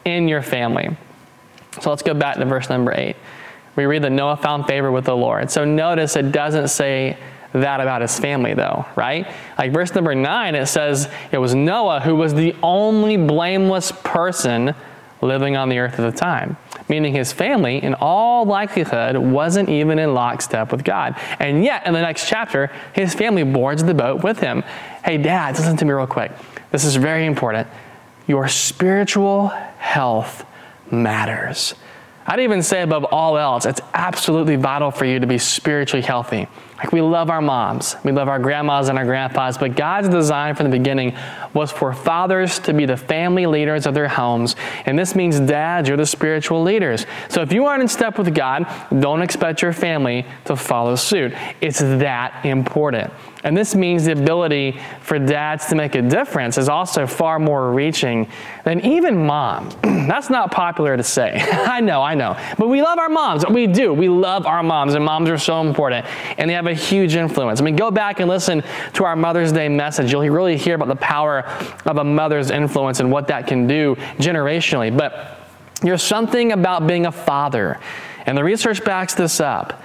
in 0.05 0.29
your 0.29 0.43
family. 0.43 0.97
So 1.81 1.91
let's 1.91 2.03
go 2.03 2.15
back 2.15 2.37
to 2.37 2.45
verse 2.45 2.69
number 2.69 2.93
eight. 2.95 3.17
We 3.77 3.87
read 3.87 4.03
that 4.03 4.11
Noah 4.11 4.37
found 4.37 4.67
favor 4.67 4.93
with 4.93 5.05
the 5.05 5.17
Lord. 5.17 5.51
So 5.51 5.65
notice 5.65 6.17
it 6.17 6.33
doesn't 6.33 6.69
say 6.69 7.17
that 7.53 7.81
about 7.81 8.03
his 8.03 8.19
family, 8.19 8.55
though, 8.55 8.87
right? 8.95 9.27
Like 9.59 9.73
verse 9.73 9.95
number 9.95 10.15
nine, 10.15 10.55
it 10.55 10.67
says 10.67 11.09
it 11.33 11.39
was 11.39 11.55
Noah 11.55 12.01
who 12.01 12.15
was 12.15 12.35
the 12.35 12.55
only 12.63 13.17
blameless 13.17 13.93
person 14.05 14.75
living 15.21 15.57
on 15.57 15.69
the 15.69 15.79
earth 15.79 15.99
at 15.99 16.13
the 16.13 16.17
time 16.17 16.57
meaning 16.91 17.15
his 17.15 17.33
family, 17.33 17.83
in 17.83 17.95
all 17.95 18.45
likelihood, 18.45 19.17
wasn't 19.17 19.71
even 19.71 19.99
in 19.99 20.13
lockstep 20.13 20.73
with 20.73 20.85
God. 20.85 21.15
And 21.39 21.65
yet, 21.65 21.87
in 21.87 21.95
the 21.95 22.03
next 22.03 22.29
chapter, 22.29 22.71
his 22.93 23.15
family 23.15 23.45
boards 23.45 23.83
the 23.83 23.95
boat 23.95 24.23
with 24.23 24.41
him. 24.41 24.63
Hey, 25.03 25.17
dads, 25.17 25.59
listen 25.59 25.79
to 25.79 25.85
me 25.87 25.93
real 25.93 26.07
quick. 26.07 26.33
This 26.71 26.85
is 26.85 26.97
very 26.97 27.25
important. 27.25 27.69
Your 28.27 28.49
spiritual 28.49 29.49
health 29.79 30.45
matters. 30.91 31.75
I'd 32.27 32.41
even 32.41 32.63
say 32.63 32.83
above 32.83 33.05
all 33.05 33.39
else, 33.39 33.65
it's 33.65 33.81
absolutely 33.95 34.57
vital 34.57 34.91
for 34.91 35.05
you 35.05 35.21
to 35.21 35.27
be 35.27 35.39
spiritually 35.39 36.03
healthy. 36.03 36.49
Like 36.81 36.93
we 36.93 37.03
love 37.03 37.29
our 37.29 37.43
moms, 37.43 37.94
we 38.05 38.11
love 38.11 38.29
our 38.29 38.38
grandmas 38.38 38.88
and 38.88 38.97
our 38.97 39.05
grandpas, 39.05 39.59
but 39.59 39.77
God's 39.77 40.09
design 40.09 40.55
from 40.55 40.65
the 40.65 40.77
beginning 40.79 41.15
was 41.53 41.71
for 41.71 41.93
fathers 41.93 42.59
to 42.61 42.73
be 42.73 42.87
the 42.87 42.97
family 42.97 43.44
leaders 43.44 43.85
of 43.85 43.93
their 43.93 44.09
homes. 44.09 44.56
And 44.87 44.99
this 44.99 45.15
means 45.15 45.38
dads, 45.41 45.88
you're 45.88 45.99
the 45.99 46.06
spiritual 46.06 46.62
leaders. 46.62 47.05
So 47.29 47.43
if 47.43 47.53
you 47.53 47.67
aren't 47.67 47.82
in 47.82 47.88
step 47.88 48.17
with 48.17 48.35
God, 48.35 48.67
don't 48.99 49.21
expect 49.21 49.61
your 49.61 49.75
family 49.75 50.25
to 50.47 50.56
follow 50.56 50.97
suit. 50.97 51.35
It's 51.61 51.81
that 51.81 52.47
important. 52.47 53.12
And 53.43 53.56
this 53.56 53.75
means 53.75 54.05
the 54.05 54.12
ability 54.12 54.79
for 55.00 55.19
dads 55.19 55.67
to 55.67 55.75
make 55.75 55.94
a 55.94 56.03
difference 56.03 56.59
is 56.59 56.69
also 56.69 57.06
far 57.06 57.38
more 57.38 57.73
reaching 57.73 58.29
than 58.65 58.81
even 58.85 59.27
mom. 59.27 59.71
That's 59.82 60.29
not 60.29 60.50
popular 60.50 60.97
to 60.97 61.03
say. 61.03 61.37
I 61.50 61.81
know, 61.81 62.03
I 62.03 62.15
know. 62.15 62.37
But 62.59 62.69
we 62.69 62.82
love 62.82 62.99
our 62.99 63.09
moms. 63.09 63.47
We 63.47 63.67
do. 63.67 63.94
We 63.94 64.09
love 64.09 64.47
our 64.47 64.62
moms, 64.62 64.94
and 64.94 65.05
moms 65.05 65.31
are 65.31 65.38
so 65.38 65.61
important. 65.62 66.06
And 66.37 66.50
they 66.50 66.55
have 66.55 66.67
huge 66.75 67.17
influence. 67.17 67.61
I 67.61 67.64
mean, 67.64 67.76
go 67.76 67.90
back 67.90 68.20
and 68.20 68.28
listen 68.28 68.62
to 68.94 69.05
our 69.05 69.17
Mother's 69.17 69.52
Day 69.52 69.69
message. 69.69 70.12
You'll 70.12 70.28
really 70.28 70.56
hear 70.56 70.75
about 70.75 70.88
the 70.88 70.96
power 70.96 71.43
of 71.84 71.96
a 71.96 72.05
mother's 72.05 72.50
influence 72.50 73.00
and 73.00 73.11
what 73.11 73.28
that 73.28 73.46
can 73.46 73.67
do 73.67 73.96
generationally. 74.19 74.96
But 74.96 75.38
there's 75.82 76.02
something 76.02 76.52
about 76.52 76.87
being 76.87 77.06
a 77.06 77.12
father, 77.12 77.78
and 78.26 78.37
the 78.37 78.44
research 78.44 78.84
backs 78.84 79.14
this 79.14 79.40
up 79.40 79.82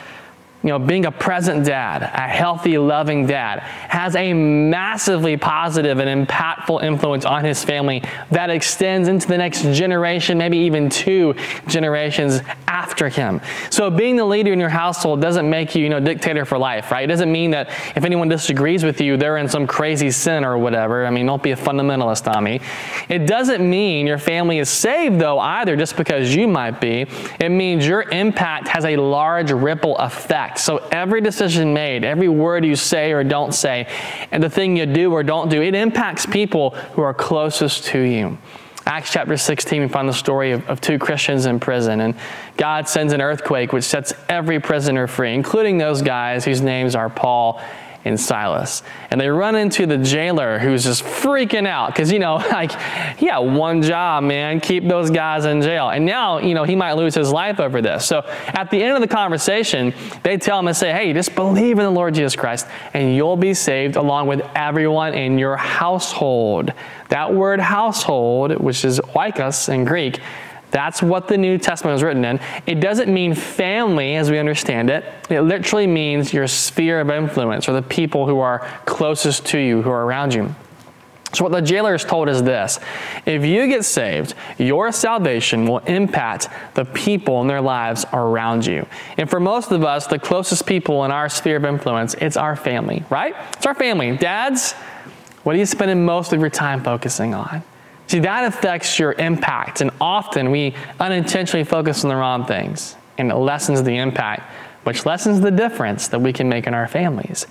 you 0.66 0.72
know, 0.72 0.80
being 0.80 1.06
a 1.06 1.12
present 1.12 1.64
dad, 1.64 2.02
a 2.02 2.28
healthy, 2.28 2.80
loving 2.80 3.28
dad, 3.28 3.60
has 3.60 4.16
a 4.16 4.34
massively 4.34 5.38
positive 5.38 6.00
and 6.00 6.28
impactful 6.28 6.84
influence 6.84 7.24
on 7.24 7.44
his 7.44 7.64
family 7.64 8.02
that 8.32 8.50
extends 8.50 9.08
into 9.08 9.28
the 9.28 9.38
next 9.38 9.62
generation, 9.62 10.40
maybe 10.40 10.58
even 10.58 10.90
two 10.90 11.36
generations 11.68 12.42
after 12.68 13.10
him. 13.10 13.42
So 13.70 13.92
being 13.92 14.16
the 14.16 14.26
leader 14.26 14.52
in 14.54 14.60
your 14.60 14.70
household 14.70 15.22
doesn't 15.22 15.48
make 15.48 15.76
you, 15.76 15.84
you 15.84 15.90
know, 15.90 16.00
dictator 16.00 16.46
for 16.46 16.58
life, 16.58 16.92
right? 16.92 17.04
It 17.04 17.14
doesn't 17.14 17.32
mean 17.32 17.52
that 17.52 17.70
if 17.96 18.04
anyone 18.04 18.28
disagrees 18.28 18.84
with 18.84 19.00
you, 19.00 19.18
they're 19.18 19.38
in 19.38 19.48
some 19.48 19.68
crazy 19.68 20.10
sin 20.10 20.44
or 20.44 20.58
whatever. 20.58 21.06
I 21.06 21.12
mean, 21.12 21.28
don't 21.28 21.44
be 21.44 21.52
a 21.52 21.56
fundamentalist 21.56 22.28
on 22.36 22.44
me. 22.44 22.60
It 23.08 23.28
doesn't 23.28 23.62
mean 23.70 24.08
your 24.08 24.18
family 24.18 24.58
is 24.58 24.70
saved, 24.70 25.20
though, 25.20 25.38
either, 25.38 25.76
just 25.76 25.96
because 25.96 26.34
you 26.34 26.48
might 26.48 26.82
be. 26.82 27.06
It 27.40 27.50
means 27.50 27.86
your 27.86 28.10
impact 28.10 28.68
has 28.70 28.84
a 28.84 28.96
large 28.96 29.52
ripple 29.52 29.96
effect 29.98 30.55
so 30.58 30.78
every 30.92 31.22
decision 31.22 31.74
made, 31.74 32.04
every 32.04 32.30
word 32.30 32.66
you 32.66 32.76
say 32.76 33.12
or 33.12 33.24
don't 33.24 33.54
say, 33.54 33.88
and 34.32 34.44
the 34.44 34.50
thing 34.50 34.78
you 34.78 34.86
do 34.86 35.12
or 35.12 35.24
don't 35.24 35.50
do, 35.50 35.62
it 35.62 35.76
impacts 35.76 36.26
people 36.26 36.72
who 36.94 37.02
are 37.02 37.14
closest 37.14 37.86
to 37.86 38.00
you. 38.00 38.38
Acts 38.88 39.12
chapter 39.12 39.36
16, 39.36 39.82
we 39.82 39.88
find 39.88 40.08
the 40.08 40.14
story 40.14 40.52
of, 40.52 40.68
of, 40.70 40.80
two 40.80 41.00
Christians 41.00 41.48
in 41.48 41.60
prison, 41.60 42.02
and 42.02 42.14
God 42.56 42.88
sends 42.88 43.14
an 43.14 43.22
earthquake 43.22 43.74
which 43.74 43.84
sets 43.84 44.14
every 44.30 44.60
prisoner 44.60 45.08
free, 45.08 45.34
including 45.34 45.80
those 45.80 46.04
guys 46.04 46.46
whose 46.46 46.62
names 46.62 46.94
are 46.94 47.10
Paul 47.10 47.60
and 48.06 48.20
Silas. 48.20 48.84
And 49.10 49.20
they 49.20 49.28
run 49.30 49.56
into 49.56 49.86
the 49.86 49.98
jailer 49.98 50.60
who's 50.60 50.84
just 50.84 51.04
freaking 51.04 51.68
out 51.68 51.88
because, 51.88 52.12
you 52.12 52.20
know, 52.20 52.36
like, 52.52 52.72
had 53.36 53.40
one 53.40 53.82
job, 53.82 54.24
man, 54.24 54.60
keep 54.60 54.88
those 54.88 55.10
guys 55.10 55.46
in 55.46 55.62
jail. 55.62 55.90
And 55.90 56.06
now, 56.06 56.38
you 56.38 56.54
know, 56.54 56.64
he 56.64 56.76
might 56.76 56.94
lose 56.94 57.16
his 57.16 57.32
life 57.32 57.60
over 57.60 57.82
this. 57.82 58.06
So 58.06 58.22
at 58.48 58.70
the 58.72 58.82
end 58.82 58.96
of 58.96 59.02
the 59.02 59.14
conversation, 59.14 59.94
they 60.24 60.38
tell 60.38 60.60
him 60.60 60.68
and 60.68 60.78
say, 60.78 60.92
hey, 60.92 61.12
just 61.14 61.36
believe 61.36 61.80
in 61.80 61.84
the 61.84 61.92
Lord 61.92 62.14
Jesus 62.14 62.36
Christ 62.36 62.68
and 62.94 63.16
you'll 63.16 63.36
be 63.36 63.54
saved 63.54 63.96
along 63.96 64.28
with 64.28 64.42
everyone 64.56 65.14
in 65.14 65.38
your 65.38 65.58
household. 65.58 66.72
That 67.10 67.34
word 67.34 67.60
household, 67.60 68.56
which 68.58 68.86
is 68.86 69.00
oikos 69.00 69.70
in 69.70 69.86
Greek, 69.86 70.20
that's 70.76 71.02
what 71.02 71.30
the 71.30 71.38
New 71.38 71.58
Testament 71.58 71.94
was 71.94 72.04
written 72.04 72.26
in. 72.26 72.38
It 72.66 72.82
doesn't 72.82 73.08
mean 73.12 73.34
family 73.34 74.18
as 74.18 74.30
we 74.30 74.38
understand 74.38 74.90
it. 74.90 75.06
It 75.30 75.40
literally 75.40 75.88
means 75.88 76.34
your 76.34 76.48
sphere 76.48 77.00
of 77.00 77.10
influence 77.10 77.70
or 77.70 77.72
the 77.72 77.82
people 77.82 78.28
who 78.28 78.40
are 78.40 78.60
closest 78.84 79.46
to 79.48 79.58
you, 79.58 79.82
who 79.82 79.90
are 79.90 80.04
around 80.04 80.34
you. 80.34 80.54
So, 81.32 81.46
what 81.46 81.54
the 81.54 81.62
jailer 81.62 81.96
is 81.96 82.04
told 82.04 82.28
is 82.28 82.44
this 82.44 82.82
if 83.26 83.46
you 83.46 83.68
get 83.68 83.86
saved, 83.86 84.34
your 84.58 84.92
salvation 84.92 85.66
will 85.66 85.78
impact 85.80 86.50
the 86.74 86.84
people 86.84 87.40
in 87.40 87.48
their 87.48 87.62
lives 87.62 88.06
around 88.12 88.66
you. 88.66 88.86
And 89.18 89.30
for 89.30 89.40
most 89.40 89.72
of 89.72 89.86
us, 89.86 90.08
the 90.08 90.20
closest 90.20 90.66
people 90.66 91.06
in 91.06 91.12
our 91.12 91.30
sphere 91.30 91.56
of 91.56 91.64
influence, 91.64 92.16
it's 92.16 92.36
our 92.36 92.58
family, 92.58 93.06
right? 93.10 93.34
It's 93.54 93.66
our 93.66 93.76
family. 93.76 94.18
Dads, 94.18 94.74
what 95.44 95.56
are 95.56 95.60
you 95.60 95.66
spending 95.66 96.04
most 96.04 96.34
of 96.34 96.42
your 96.42 96.50
time 96.50 96.84
focusing 96.84 97.34
on? 97.34 97.64
See, 98.08 98.20
that 98.20 98.46
affects 98.46 99.00
your 99.00 99.14
impact. 99.14 99.82
And 99.82 99.92
often 100.00 100.52
we 100.52 100.76
unintentionally 101.00 101.64
focus 101.64 102.04
on 102.04 102.10
the 102.10 102.16
wrong 102.16 102.46
things, 102.46 102.96
and 103.18 103.32
it 103.32 103.36
lessens 103.36 103.84
the 103.84 103.98
impact, 103.98 104.52
which 104.84 105.06
lessens 105.06 105.42
the 105.42 105.52
difference 105.52 106.08
that 106.10 106.20
we 106.20 106.32
can 106.32 106.48
make 106.48 106.68
in 106.68 106.74
our 106.74 106.88
families. 106.88 107.48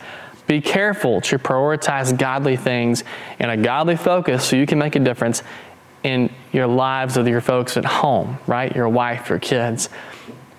Be 0.47 0.61
careful 0.61 1.21
to 1.23 1.39
prioritize 1.39 2.17
godly 2.17 2.57
things 2.57 3.03
and 3.39 3.51
a 3.51 3.57
godly 3.57 3.97
focus 3.97 4.45
so 4.45 4.57
you 4.57 4.67
can 4.67 4.79
make 4.79 4.95
a 4.95 5.01
difference 5.01 5.43
in 6.03 6.31
your 6.53 6.67
lives 6.67 7.17
of 7.17 7.27
your 7.27 7.41
folks 7.41 7.77
at 7.77 7.85
home, 7.85 8.39
right? 8.47 8.75
Your 8.77 8.89
wife, 8.89 9.31
your 9.31 9.39
kids. 9.39 9.89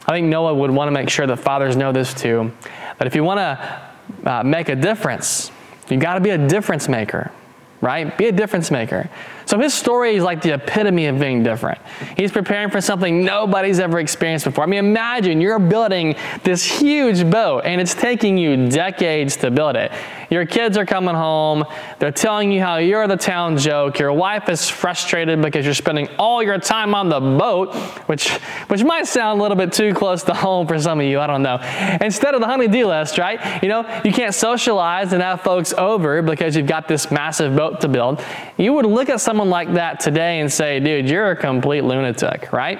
I 0.08 0.12
think 0.12 0.28
Noah 0.28 0.56
would 0.56 0.72
want 0.72 0.88
to 0.88 0.92
make 0.92 1.10
sure 1.10 1.28
that 1.28 1.38
fathers 1.38 1.76
know 1.76 1.92
this 1.92 2.14
too. 2.14 2.52
But 2.98 3.08
if 3.08 3.16
you 3.16 3.24
want 3.24 3.40
to 3.40 3.92
uh, 4.26 4.44
make 4.44 4.70
a 4.70 4.76
difference, 4.76 5.52
you 5.88 5.98
got 5.98 6.16
to 6.16 6.20
be 6.20 6.32
a 6.32 6.48
difference 6.48 6.90
maker, 6.90 7.32
right? 7.80 8.18
Be 8.18 8.26
a 8.26 8.32
difference 8.32 8.72
maker. 8.72 9.10
So 9.46 9.60
his 9.60 9.74
story 9.74 10.16
is 10.16 10.24
like 10.24 10.42
the 10.42 10.54
epitome 10.54 11.06
of 11.06 11.20
being 11.20 11.44
different. 11.44 11.80
He's 12.18 12.32
preparing 12.32 12.70
for 12.70 12.82
something 12.82 13.24
nobody's 13.24 13.80
ever 13.80 14.00
experienced 14.00 14.46
before. 14.46 14.64
I 14.64 14.68
mean, 14.68 14.80
imagine 14.80 15.40
you're 15.40 15.60
building 15.60 16.16
this 16.44 16.64
huge 16.64 17.30
boat 17.30 17.62
and 17.66 17.80
it's 17.80 17.94
taking 17.94 18.38
you 18.38 18.70
decades 18.70 19.36
to 19.38 19.52
build 19.52 19.76
it. 19.76 19.92
Your 20.32 20.46
kids 20.46 20.78
are 20.78 20.86
coming 20.86 21.14
home. 21.14 21.66
They're 22.00 22.12
telling 22.12 22.52
you 22.52 22.60
how 22.62 22.78
you're 22.78 23.08
the 23.08 23.16
town 23.16 23.58
joke. 23.58 24.00
Your 24.00 24.12
wife 24.12 24.50
is 24.50 24.68
frustrated 24.68 25.40
because 25.42 25.66
you're 25.66 25.76
spending 25.76 26.08
all 26.18 26.42
your 26.42 26.58
time 26.58 26.96
on 26.96 27.10
the 27.10 27.20
boat, 27.20 27.76
which, 28.08 28.30
which 28.68 28.84
might 28.84 29.06
sound 29.06 29.40
a 29.40 29.42
little 29.44 29.56
bit 29.56 29.72
too 29.72 29.94
close 29.94 30.24
to 30.24 30.34
home 30.34 30.66
for 30.68 30.80
some 30.80 31.00
of 31.00 31.06
you. 31.06 31.20
I 31.20 31.28
don't 31.28 31.44
know. 31.44 31.60
Instead 32.02 32.34
of 32.34 32.42
the 32.42 32.48
honey-do 32.48 32.88
list, 32.88 33.20
right? 33.20 33.62
You 33.62 33.70
know, 33.70 34.02
you 34.04 34.12
can't 34.12 34.34
socialize 34.34 35.14
and 35.14 35.22
have 35.22 35.42
folks 35.42 35.74
over 35.74 36.24
because 36.24 36.56
you've 36.56 36.66
got 36.66 36.88
this 36.88 37.12
massive 37.12 37.56
boat 37.56 37.82
to 37.82 37.88
build. 37.88 38.22
You 38.58 38.74
would 38.74 38.88
look 38.88 39.10
at 39.10 39.22
some 39.22 39.35
someone 39.36 39.50
like 39.50 39.74
that 39.74 40.00
today 40.00 40.40
and 40.40 40.50
say, 40.50 40.80
dude, 40.80 41.10
you're 41.10 41.32
a 41.32 41.36
complete 41.36 41.82
lunatic, 41.82 42.54
right? 42.54 42.80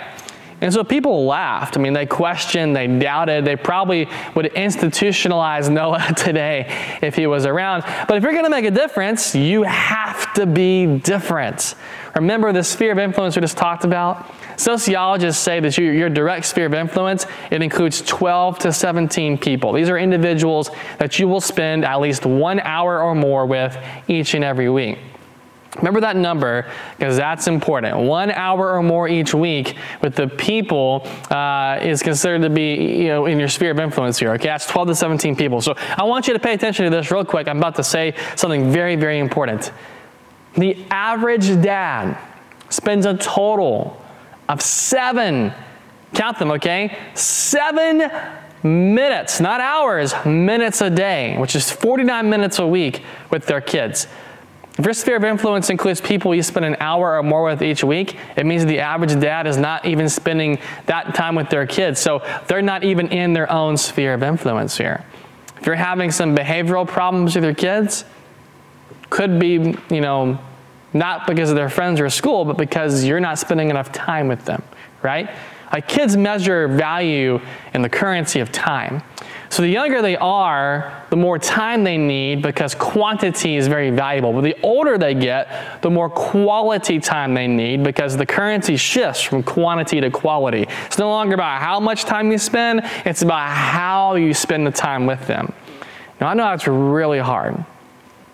And 0.62 0.74
so 0.74 0.86
people 0.86 1.26
laughed. 1.26 1.76
I 1.76 1.82
mean, 1.82 1.92
they 1.92 2.06
questioned, 2.06 2.74
they 2.74 2.88
doubted. 2.88 3.44
They 3.44 3.58
probably 3.58 4.08
would 4.36 4.46
institutionalize 4.54 5.70
Noah 5.70 6.14
today 6.16 6.98
if 7.02 7.14
he 7.14 7.28
was 7.28 7.46
around. 7.46 7.84
But 8.08 8.16
if 8.16 8.24
you're 8.24 8.32
going 8.32 8.46
to 8.46 8.50
make 8.50 8.64
a 8.64 8.72
difference, 8.72 9.36
you 9.36 9.64
have 9.64 10.34
to 10.36 10.46
be 10.46 11.00
different. 11.00 11.76
Remember 12.16 12.54
the 12.54 12.64
sphere 12.64 12.94
of 12.94 13.00
influence 13.00 13.36
we 13.36 13.42
just 13.42 13.58
talked 13.58 13.84
about? 13.84 14.32
Sociologists 14.58 15.44
say 15.44 15.60
that 15.60 15.78
your 15.78 16.10
direct 16.10 16.46
sphere 16.46 16.68
of 16.68 16.74
influence, 16.74 17.26
it 17.52 17.64
includes 17.64 18.02
12 18.04 18.60
to 18.60 18.72
17 18.72 19.38
people. 19.40 19.74
These 19.74 19.90
are 19.90 19.98
individuals 19.98 20.72
that 21.00 21.20
you 21.20 21.28
will 21.28 21.42
spend 21.42 21.84
at 21.84 22.00
least 22.00 22.26
one 22.26 22.62
hour 22.62 23.02
or 23.02 23.14
more 23.14 23.46
with 23.46 23.78
each 24.08 24.36
and 24.36 24.44
every 24.46 24.70
week. 24.70 25.00
Remember 25.78 26.00
that 26.02 26.16
number 26.16 26.70
because 26.98 27.18
that's 27.18 27.48
important. 27.48 27.98
One 27.98 28.32
hour 28.32 28.74
or 28.74 28.82
more 28.82 29.08
each 29.08 29.34
week 29.34 29.76
with 30.02 30.16
the 30.16 30.28
people 30.28 31.06
uh, 31.30 31.80
is 31.82 32.02
considered 32.02 32.42
to 32.44 32.50
be 32.50 32.76
you 32.76 33.08
know 33.08 33.26
in 33.26 33.40
your 33.40 33.50
sphere 33.50 33.72
of 33.72 33.80
influence 33.80 34.18
here. 34.18 34.32
Okay, 34.34 34.48
that's 34.48 34.68
12 34.68 34.90
to 34.90 34.96
17 34.96 35.36
people. 35.36 35.62
So 35.62 35.76
I 35.98 36.04
want 36.04 36.28
you 36.28 36.34
to 36.34 36.40
pay 36.40 36.54
attention 36.54 36.86
to 36.86 36.92
this 36.92 37.12
real 37.12 37.26
quick. 37.26 37.48
I'm 37.48 37.58
about 37.58 37.76
to 37.76 37.84
say 37.84 38.16
something 38.36 38.72
very 38.72 38.96
very 38.96 39.20
important. 39.20 39.72
The 40.56 40.78
average 40.90 41.48
dad 41.62 42.18
spends 42.70 43.06
a 43.06 43.16
total 43.18 44.02
of 44.48 44.62
seven. 44.62 45.54
Count 46.14 46.40
them, 46.40 46.52
okay? 46.52 46.98
Seven 47.14 48.10
minutes, 48.64 49.40
not 49.40 49.60
hours, 49.60 50.14
minutes 50.26 50.82
a 50.82 50.90
day, 50.90 51.38
which 51.38 51.56
is 51.56 51.70
49 51.70 52.30
minutes 52.30 52.60
a 52.60 52.66
week 52.66 53.04
with 53.30 53.46
their 53.46 53.62
kids. 53.62 54.08
If 54.78 54.84
your 54.84 54.94
sphere 54.94 55.16
of 55.16 55.24
influence 55.24 55.70
includes 55.70 56.02
people 56.02 56.36
you 56.36 56.44
spend 56.44 56.66
an 56.66 56.76
hour 56.82 57.18
or 57.18 57.24
more 57.24 57.44
with 57.44 57.62
each 57.62 57.84
week, 57.84 58.18
it 58.36 58.46
means 58.46 58.66
the 58.66 58.80
average 58.80 59.18
dad 59.22 59.48
is 59.48 59.56
not 59.58 59.86
even 59.86 60.10
spending 60.10 60.60
that 60.86 61.16
time 61.16 61.36
with 61.36 61.50
their 61.50 61.66
kids. 61.66 62.00
So 62.00 62.22
they're 62.48 62.62
not 62.62 62.84
even 62.84 63.08
in 63.08 63.32
their 63.32 63.50
own 63.50 63.78
sphere 63.78 64.14
of 64.14 64.22
influence 64.22 64.78
here. 64.78 65.06
If 65.58 65.66
you're 65.66 65.76
having 65.76 66.12
some 66.12 66.36
behavioral 66.36 66.86
problems 66.86 67.36
with 67.36 67.46
your 67.46 67.54
kids, 67.54 68.04
could 69.10 69.40
be, 69.40 69.78
you 69.90 70.02
know, 70.02 70.38
not 70.94 71.26
because 71.26 71.50
of 71.50 71.56
their 71.56 71.70
friends 71.70 72.02
or 72.02 72.10
school, 72.10 72.44
but 72.44 72.58
because 72.58 73.06
you're 73.06 73.22
not 73.22 73.40
spending 73.40 73.70
enough 73.70 73.92
time 73.94 74.28
with 74.28 74.44
them, 74.44 74.62
right? 75.02 75.30
Like 75.72 75.88
kids 75.88 76.18
measure 76.18 76.68
value 76.68 77.40
in 77.74 77.82
the 77.82 77.90
currency 77.90 78.40
of 78.42 78.52
time. 78.52 79.04
So 79.50 79.62
the 79.62 79.70
younger 79.70 80.02
they 80.02 80.18
are, 80.18 81.06
the 81.10 81.16
more 81.16 81.38
time 81.38 81.84
they 81.84 81.98
need 81.98 82.42
because 82.42 82.76
quantity 82.76 83.56
is 83.56 83.68
very 83.68 83.90
valuable. 83.90 84.34
But 84.34 84.42
the 84.42 84.56
older 84.64 84.98
they 84.98 85.14
get, 85.14 85.82
the 85.82 85.90
more 85.90 86.10
quality 86.10 87.00
time 87.00 87.34
they 87.34 87.48
need 87.48 87.84
because 87.84 88.18
the 88.18 88.26
currency 88.26 88.76
shifts 88.76 89.22
from 89.22 89.44
quantity 89.44 90.02
to 90.02 90.10
quality. 90.10 90.68
It's 90.86 90.98
no 90.98 91.10
longer 91.10 91.36
about 91.36 91.62
how 91.62 91.80
much 91.80 92.06
time 92.06 92.32
you 92.32 92.38
spend, 92.38 92.82
it's 93.06 93.22
about 93.22 93.50
how 93.50 94.16
you 94.16 94.34
spend 94.34 94.66
the 94.68 94.72
time 94.72 95.06
with 95.06 95.26
them. 95.28 95.54
Now 96.20 96.28
I 96.28 96.34
know 96.34 96.46
that's 96.46 96.68
really 96.68 97.20
hard. 97.20 97.64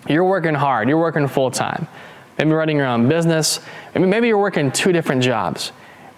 You're 0.08 0.25
working 0.25 0.56
hard, 0.56 0.89
you're 0.89 0.98
working 0.98 1.27
full 1.27 1.51
time. 1.51 1.88
Maybe 2.38 2.51
running 2.51 2.77
your 2.77 2.88
own 2.88 3.08
business. 3.08 3.60
Maybe, 3.94 4.27
you're 4.27 4.38
working 4.38 4.72
two 4.72 4.91
different 4.91 5.22
jobs 5.22 5.72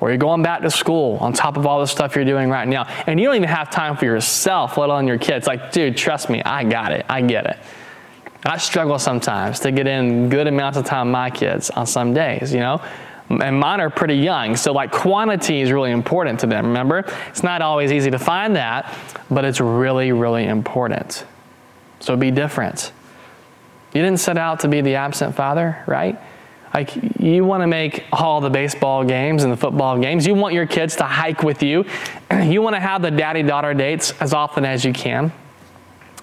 or 0.03 0.10
you're 0.10 0.17
going 0.17 0.43
back 0.43 0.62
to 0.62 0.69
school 0.69 1.17
on 1.22 1.31
top 1.31 1.55
of 1.55 1.65
all 1.65 1.79
the 1.79 1.88
stuff 1.88 2.13
you're 2.13 2.25
doing 2.25 2.50
right 2.50 2.67
now, 2.67 2.83
and 3.07 3.17
you 3.17 3.25
don't 3.25 3.38
even 3.38 3.48
have 3.48 3.69
time 3.69 3.95
for 3.95 4.03
yourself, 4.03 4.77
let 4.77 4.89
alone 4.89 5.07
your 5.07 5.17
kids. 5.17 5.48
Like, 5.48 5.72
dude, 5.72 5.95
trust 5.95 6.29
me, 6.29 6.43
I 6.43 6.65
got 6.65 6.91
it. 6.91 7.05
I 7.07 7.22
get 7.22 7.45
it. 7.45 7.57
I 8.43 8.57
struggle 8.57 9.00
sometimes 9.00 9.62
to 9.62 9.72
get 9.72 9.88
in 9.88 10.27
good 10.27 10.45
amounts 10.48 10.77
of 10.77 10.83
time 10.83 11.07
with 11.07 11.13
my 11.13 11.29
kids 11.29 11.69
on 11.69 11.88
some 11.88 12.13
days, 12.13 12.53
you 12.53 12.60
know? 12.60 12.81
And 13.29 13.57
mine 13.57 13.79
are 13.79 13.89
pretty 13.89 14.15
young, 14.15 14.57
so 14.57 14.74
like 14.74 14.91
quantity 14.91 15.62
is 15.62 15.72
really 15.72 15.91
important 15.91 16.41
to 16.41 16.48
them, 16.48 16.65
remember? 16.65 17.05
It's 17.29 17.41
not 17.41 17.62
always 17.62 17.93
easy 17.93 18.12
to 18.12 18.19
find 18.19 18.57
that, 18.57 18.93
but 19.31 19.45
it's 19.45 19.62
really, 19.62 20.12
really 20.12 20.43
important. 20.48 21.24
So 22.01 22.17
be 22.17 22.29
different. 22.29 22.91
You 23.93 24.01
didn't 24.01 24.19
set 24.19 24.38
out 24.38 24.60
to 24.60 24.67
be 24.67 24.81
the 24.81 24.95
absent 24.95 25.33
father, 25.33 25.81
right? 25.88 26.19
Like 26.74 27.20
you 27.20 27.46
want 27.46 27.62
to 27.62 27.68
make 27.68 28.03
all 28.12 28.42
the 28.42 28.50
baseball 28.50 29.03
games 29.03 29.44
and 29.44 29.53
the 29.53 29.58
football 29.58 29.98
games. 30.00 30.25
You 30.25 30.34
want 30.34 30.56
your 30.56 30.65
kids 30.65 30.96
to 30.98 31.03
hike 31.03 31.44
with 31.44 31.62
you. 31.63 31.86
You 32.44 32.62
want 32.62 32.75
to 32.75 32.80
have 32.80 33.01
the 33.01 33.12
daddy 33.12 33.44
daughter 33.44 33.74
dates 33.74 34.12
as 34.20 34.34
often 34.34 34.65
as 34.65 34.84
you 34.84 34.92
can. 34.92 35.32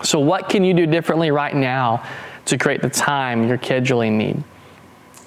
So, 0.02 0.18
what 0.18 0.48
can 0.48 0.64
you 0.64 0.74
do 0.74 0.86
differently 0.86 1.30
right 1.30 1.54
now 1.54 2.04
to 2.46 2.58
create 2.58 2.82
the 2.82 2.90
time 2.90 3.46
your 3.46 3.58
kids 3.58 3.90
really 3.90 4.10
need? 4.10 4.42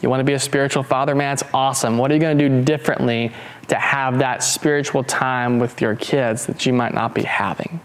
You 0.02 0.10
want 0.10 0.20
to 0.20 0.26
be 0.26 0.34
a 0.34 0.40
spiritual 0.40 0.84
father, 0.84 1.16
man? 1.16 1.34
It's 1.34 1.44
awesome. 1.54 1.98
What 1.98 2.12
are 2.12 2.16
you 2.16 2.20
going 2.20 2.38
to 2.38 2.50
do 2.50 2.64
differently 2.64 3.32
to 3.70 3.76
have 3.76 4.20
that 4.20 4.44
spiritual 4.44 5.04
time 5.04 5.60
with 5.60 5.80
your 5.80 5.96
kids 5.96 6.46
that 6.48 6.66
you 6.66 6.74
might 6.74 6.94
not 6.94 7.16
be 7.16 7.24
having? 7.24 7.80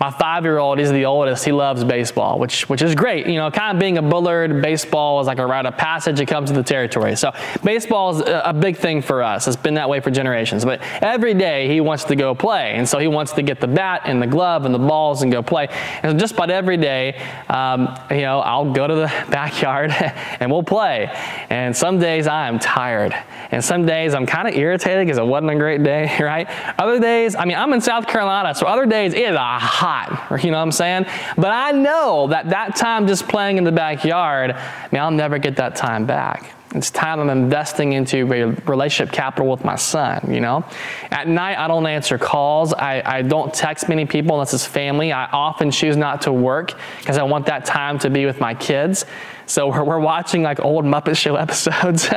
My 0.00 0.10
five-year-old, 0.10 0.78
he's 0.78 0.90
the 0.90 1.04
oldest. 1.04 1.44
He 1.44 1.52
loves 1.52 1.84
baseball, 1.84 2.38
which 2.38 2.66
which 2.70 2.80
is 2.80 2.94
great. 2.94 3.26
You 3.26 3.34
know, 3.34 3.50
kind 3.50 3.76
of 3.76 3.78
being 3.78 3.98
a 3.98 4.02
Bullard, 4.02 4.62
baseball 4.62 5.20
is 5.20 5.26
like 5.26 5.38
a 5.38 5.44
rite 5.44 5.66
of 5.66 5.76
passage. 5.76 6.18
It 6.20 6.24
comes 6.24 6.48
to 6.48 6.56
the 6.56 6.62
territory. 6.62 7.16
So 7.16 7.32
baseball 7.62 8.16
is 8.16 8.22
a 8.26 8.54
big 8.54 8.78
thing 8.78 9.02
for 9.02 9.22
us. 9.22 9.46
It's 9.46 9.56
been 9.56 9.74
that 9.74 9.90
way 9.90 10.00
for 10.00 10.10
generations. 10.10 10.64
But 10.64 10.80
every 11.02 11.34
day 11.34 11.68
he 11.68 11.82
wants 11.82 12.04
to 12.04 12.16
go 12.16 12.34
play, 12.34 12.76
and 12.76 12.88
so 12.88 12.98
he 12.98 13.08
wants 13.08 13.32
to 13.32 13.42
get 13.42 13.60
the 13.60 13.68
bat 13.68 14.00
and 14.06 14.22
the 14.22 14.26
glove 14.26 14.64
and 14.64 14.74
the 14.74 14.78
balls 14.78 15.20
and 15.20 15.30
go 15.30 15.42
play. 15.42 15.68
And 16.02 16.18
just 16.18 16.32
about 16.32 16.48
every 16.48 16.78
day, 16.78 17.20
um, 17.50 17.94
you 18.10 18.22
know, 18.22 18.40
I'll 18.40 18.72
go 18.72 18.86
to 18.86 18.94
the 18.94 19.06
backyard 19.28 19.90
and 20.40 20.50
we'll 20.50 20.62
play. 20.62 21.10
And 21.50 21.76
some 21.76 21.98
days 21.98 22.26
I 22.26 22.48
am 22.48 22.58
tired, 22.58 23.14
and 23.50 23.62
some 23.62 23.84
days 23.84 24.14
I'm 24.14 24.24
kind 24.24 24.48
of 24.48 24.54
irritated 24.54 25.06
because 25.06 25.18
it 25.18 25.26
wasn't 25.26 25.50
a 25.50 25.56
great 25.56 25.82
day, 25.82 26.16
right? 26.20 26.48
Other 26.78 26.98
days, 26.98 27.34
I 27.34 27.44
mean, 27.44 27.58
I'm 27.58 27.74
in 27.74 27.82
South 27.82 28.06
Carolina, 28.06 28.54
so 28.54 28.64
other 28.64 28.86
days 28.86 29.12
it 29.12 29.24
is 29.24 29.34
a 29.34 29.58
hot 29.58 29.89
hot, 29.90 30.42
you 30.44 30.50
know 30.50 30.58
what 30.58 30.62
I'm 30.62 30.72
saying? 30.72 31.06
But 31.36 31.50
I 31.52 31.72
know 31.72 32.28
that 32.28 32.50
that 32.50 32.76
time 32.76 33.06
just 33.06 33.28
playing 33.28 33.58
in 33.58 33.64
the 33.64 33.72
backyard, 33.72 34.52
I 34.52 34.88
mean, 34.92 35.00
I'll 35.00 35.10
never 35.10 35.38
get 35.38 35.56
that 35.56 35.76
time 35.76 36.06
back. 36.06 36.54
It's 36.72 36.92
time 36.92 37.18
I'm 37.18 37.30
investing 37.30 37.94
into 37.94 38.26
relationship 38.26 39.12
capital 39.12 39.50
with 39.50 39.64
my 39.64 39.74
son, 39.74 40.32
you 40.32 40.40
know? 40.40 40.64
At 41.10 41.26
night, 41.26 41.58
I 41.58 41.66
don't 41.66 41.84
answer 41.84 42.16
calls. 42.16 42.72
I, 42.72 43.02
I 43.04 43.22
don't 43.22 43.52
text 43.52 43.88
many 43.88 44.06
people 44.06 44.36
unless 44.36 44.54
it's 44.54 44.64
family. 44.64 45.10
I 45.10 45.24
often 45.32 45.72
choose 45.72 45.96
not 45.96 46.22
to 46.22 46.32
work 46.32 46.78
because 47.00 47.18
I 47.18 47.24
want 47.24 47.46
that 47.46 47.64
time 47.64 47.98
to 48.00 48.10
be 48.10 48.24
with 48.24 48.38
my 48.38 48.54
kids. 48.54 49.04
So 49.50 49.66
we're, 49.66 49.82
we're 49.82 49.98
watching 49.98 50.44
like 50.44 50.60
old 50.60 50.84
Muppet 50.84 51.16
Show 51.16 51.34
episodes, 51.44 52.08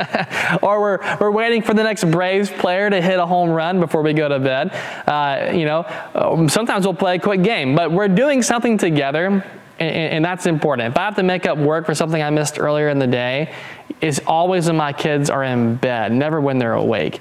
or 0.62 0.80
we're, 0.80 1.18
we're 1.18 1.32
waiting 1.32 1.62
for 1.62 1.74
the 1.74 1.82
next 1.82 2.04
Braves 2.04 2.48
player 2.48 2.88
to 2.88 3.02
hit 3.02 3.18
a 3.18 3.26
home 3.26 3.50
run 3.50 3.80
before 3.80 4.02
we 4.02 4.12
go 4.12 4.28
to 4.28 4.38
bed. 4.38 4.72
Uh, 5.06 5.50
you 5.52 5.64
know, 5.64 5.84
um, 6.14 6.48
sometimes 6.48 6.86
we'll 6.86 6.94
play 6.94 7.16
a 7.16 7.18
quick 7.18 7.42
game, 7.42 7.74
but 7.74 7.90
we're 7.90 8.06
doing 8.06 8.40
something 8.40 8.78
together 8.78 9.44
And, 9.80 9.90
and, 9.90 10.24
that's 10.24 10.46
important. 10.46 10.92
If 10.92 10.96
I 10.96 11.04
have 11.06 11.16
to 11.16 11.24
make 11.24 11.46
up 11.46 11.58
work 11.58 11.86
for 11.86 11.96
something 11.96 12.22
I 12.22 12.30
missed 12.30 12.60
earlier 12.60 12.88
in 12.88 13.00
the 13.00 13.08
day, 13.08 13.52
it's 14.00 14.20
always 14.24 14.68
when 14.68 14.76
my 14.76 14.92
kids 14.92 15.28
are 15.28 15.42
in 15.42 15.74
bed, 15.74 16.12
never 16.12 16.40
when 16.40 16.58
they're 16.58 16.74
awake. 16.74 17.20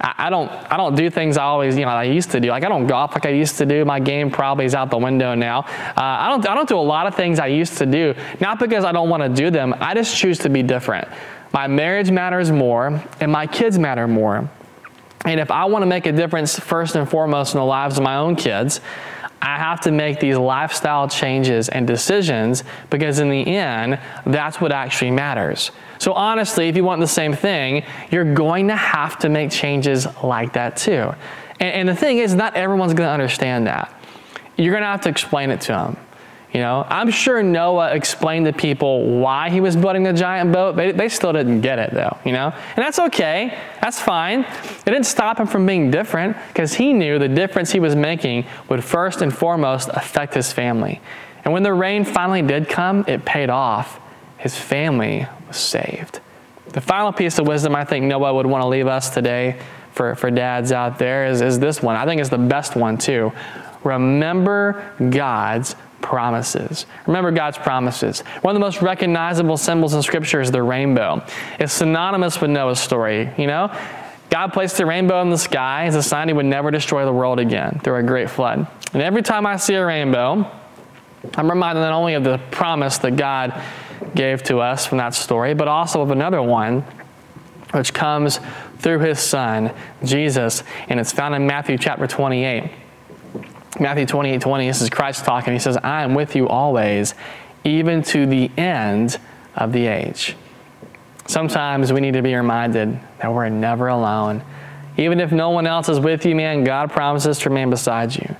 I, 0.00 0.30
don't 0.30 0.48
I 0.48 0.76
don't 0.76 0.94
do 0.94 1.10
things 1.10 1.36
I 1.36 1.44
always 1.44 1.76
you 1.76 1.84
know 1.84 1.90
I 1.90 2.04
used 2.04 2.30
to 2.30 2.40
do. 2.40 2.50
Like 2.50 2.64
I 2.64 2.68
don't 2.68 2.86
golf 2.86 3.12
like 3.12 3.26
I 3.26 3.30
used 3.30 3.58
to 3.58 3.66
do. 3.66 3.84
My 3.84 3.98
game 3.98 4.30
probably 4.30 4.64
is 4.64 4.74
out 4.74 4.90
the 4.90 4.98
window 4.98 5.34
now. 5.34 5.60
Uh, 5.60 5.92
I 5.96 6.28
don't 6.28 6.48
I 6.48 6.54
don't 6.54 6.68
do 6.68 6.78
a 6.78 6.80
lot 6.80 7.06
of 7.06 7.14
things 7.14 7.38
I 7.38 7.48
used 7.48 7.78
to 7.78 7.86
do. 7.86 8.14
Not 8.40 8.58
because 8.58 8.84
I 8.84 8.92
don't 8.92 9.08
want 9.08 9.22
to 9.22 9.28
do 9.28 9.50
them. 9.50 9.74
I 9.80 9.94
just 9.94 10.16
choose 10.16 10.38
to 10.40 10.48
be 10.48 10.62
different. 10.62 11.08
My 11.52 11.66
marriage 11.66 12.10
matters 12.10 12.52
more, 12.52 13.02
and 13.20 13.32
my 13.32 13.46
kids 13.46 13.78
matter 13.78 14.06
more. 14.06 14.48
And 15.24 15.40
if 15.40 15.50
I 15.50 15.64
want 15.64 15.82
to 15.82 15.86
make 15.86 16.06
a 16.06 16.12
difference 16.12 16.58
first 16.58 16.94
and 16.94 17.08
foremost 17.08 17.54
in 17.54 17.58
the 17.58 17.66
lives 17.66 17.98
of 17.98 18.04
my 18.04 18.16
own 18.16 18.36
kids, 18.36 18.80
I 19.40 19.56
have 19.56 19.80
to 19.82 19.92
make 19.92 20.20
these 20.20 20.36
lifestyle 20.36 21.08
changes 21.08 21.68
and 21.68 21.86
decisions 21.86 22.64
because 22.90 23.20
in 23.20 23.30
the 23.30 23.46
end, 23.46 24.00
that's 24.26 24.60
what 24.60 24.72
actually 24.72 25.12
matters. 25.12 25.70
So, 25.98 26.12
honestly, 26.12 26.68
if 26.68 26.76
you 26.76 26.84
want 26.84 27.00
the 27.00 27.06
same 27.06 27.32
thing, 27.32 27.84
you're 28.10 28.34
going 28.34 28.68
to 28.68 28.76
have 28.76 29.18
to 29.20 29.28
make 29.28 29.50
changes 29.50 30.06
like 30.22 30.52
that 30.54 30.76
too. 30.76 31.14
And, 31.60 31.74
and 31.74 31.88
the 31.88 31.94
thing 31.94 32.18
is, 32.18 32.34
not 32.34 32.54
everyone's 32.54 32.94
going 32.94 33.06
to 33.06 33.12
understand 33.12 33.66
that. 33.66 33.94
You're 34.56 34.72
going 34.72 34.82
to 34.82 34.88
have 34.88 35.02
to 35.02 35.08
explain 35.08 35.50
it 35.50 35.60
to 35.62 35.68
them. 35.68 35.96
You 36.52 36.60
know, 36.60 36.86
I'm 36.88 37.10
sure 37.10 37.42
Noah 37.42 37.94
explained 37.94 38.46
to 38.46 38.54
people 38.54 39.20
why 39.20 39.50
he 39.50 39.60
was 39.60 39.76
building 39.76 40.02
the 40.02 40.14
giant 40.14 40.50
boat. 40.50 40.76
They, 40.76 40.92
they 40.92 41.10
still 41.10 41.32
didn't 41.32 41.60
get 41.60 41.78
it 41.78 41.92
though, 41.92 42.16
you 42.24 42.32
know? 42.32 42.46
And 42.46 42.84
that's 42.84 42.98
okay. 42.98 43.58
That's 43.82 44.00
fine. 44.00 44.40
It 44.40 44.84
didn't 44.86 45.04
stop 45.04 45.38
him 45.38 45.46
from 45.46 45.66
being 45.66 45.90
different 45.90 46.38
because 46.48 46.72
he 46.72 46.94
knew 46.94 47.18
the 47.18 47.28
difference 47.28 47.70
he 47.70 47.80
was 47.80 47.94
making 47.94 48.46
would 48.70 48.82
first 48.82 49.20
and 49.20 49.34
foremost 49.34 49.90
affect 49.92 50.32
his 50.32 50.50
family. 50.50 51.02
And 51.44 51.52
when 51.52 51.62
the 51.62 51.74
rain 51.74 52.04
finally 52.04 52.42
did 52.42 52.68
come, 52.68 53.04
it 53.06 53.26
paid 53.26 53.50
off. 53.50 54.00
His 54.38 54.56
family 54.56 55.26
was 55.46 55.58
saved. 55.58 56.20
The 56.68 56.80
final 56.80 57.12
piece 57.12 57.38
of 57.38 57.46
wisdom 57.46 57.74
I 57.74 57.84
think 57.84 58.06
Noah 58.06 58.32
would 58.34 58.46
want 58.46 58.62
to 58.62 58.68
leave 58.68 58.86
us 58.86 59.10
today 59.10 59.60
for, 59.92 60.14
for 60.14 60.30
dads 60.30 60.72
out 60.72 60.98
there 60.98 61.26
is, 61.26 61.42
is 61.42 61.58
this 61.58 61.82
one. 61.82 61.96
I 61.96 62.06
think 62.06 62.20
it's 62.20 62.30
the 62.30 62.38
best 62.38 62.74
one 62.74 62.96
too. 62.96 63.32
Remember 63.84 64.92
God's 65.10 65.74
promises. 66.00 66.86
Remember 67.06 67.30
God's 67.30 67.58
promises. 67.58 68.20
One 68.42 68.54
of 68.54 68.60
the 68.60 68.64
most 68.64 68.82
recognizable 68.82 69.56
symbols 69.56 69.94
in 69.94 70.02
Scripture 70.02 70.40
is 70.40 70.50
the 70.50 70.62
rainbow. 70.62 71.24
It's 71.58 71.72
synonymous 71.72 72.40
with 72.40 72.50
Noah's 72.50 72.80
story, 72.80 73.32
you 73.36 73.46
know? 73.46 73.76
God 74.30 74.52
placed 74.52 74.76
the 74.76 74.84
rainbow 74.86 75.22
in 75.22 75.30
the 75.30 75.38
sky 75.38 75.86
as 75.86 75.96
a 75.96 76.02
sign 76.02 76.28
he 76.28 76.34
would 76.34 76.46
never 76.46 76.70
destroy 76.70 77.04
the 77.04 77.12
world 77.12 77.38
again 77.38 77.80
through 77.82 77.96
a 77.96 78.02
great 78.02 78.28
flood. 78.28 78.66
And 78.92 79.02
every 79.02 79.22
time 79.22 79.46
I 79.46 79.56
see 79.56 79.74
a 79.74 79.84
rainbow, 79.84 80.50
I'm 81.34 81.50
reminded 81.50 81.80
not 81.80 81.92
only 81.92 82.14
of 82.14 82.24
the 82.24 82.38
promise 82.50 82.98
that 82.98 83.16
God 83.16 83.60
gave 84.14 84.42
to 84.44 84.58
us 84.58 84.86
from 84.86 84.98
that 84.98 85.14
story, 85.14 85.54
but 85.54 85.68
also 85.68 86.02
of 86.02 86.10
another 86.10 86.42
one 86.42 86.84
which 87.72 87.92
comes 87.92 88.40
through 88.78 89.00
his 89.00 89.18
son, 89.18 89.72
Jesus, 90.04 90.62
and 90.88 91.00
it's 91.00 91.12
found 91.12 91.34
in 91.34 91.46
Matthew 91.46 91.76
chapter 91.76 92.06
28. 92.06 92.70
Matthew 93.80 94.06
28 94.06 94.40
20, 94.40 94.66
this 94.66 94.82
is 94.82 94.90
Christ 94.90 95.24
talking. 95.24 95.52
He 95.52 95.58
says, 95.58 95.76
I 95.76 96.02
am 96.02 96.14
with 96.14 96.34
you 96.34 96.48
always, 96.48 97.14
even 97.64 98.02
to 98.04 98.26
the 98.26 98.50
end 98.56 99.18
of 99.54 99.72
the 99.72 99.86
age. 99.86 100.36
Sometimes 101.26 101.92
we 101.92 102.00
need 102.00 102.14
to 102.14 102.22
be 102.22 102.34
reminded 102.34 102.98
that 103.18 103.32
we're 103.32 103.48
never 103.48 103.88
alone. 103.88 104.42
Even 104.96 105.20
if 105.20 105.30
no 105.30 105.50
one 105.50 105.66
else 105.66 105.88
is 105.88 106.00
with 106.00 106.26
you, 106.26 106.34
man, 106.34 106.64
God 106.64 106.90
promises 106.90 107.38
to 107.40 107.50
remain 107.50 107.70
beside 107.70 108.16
you. 108.16 108.34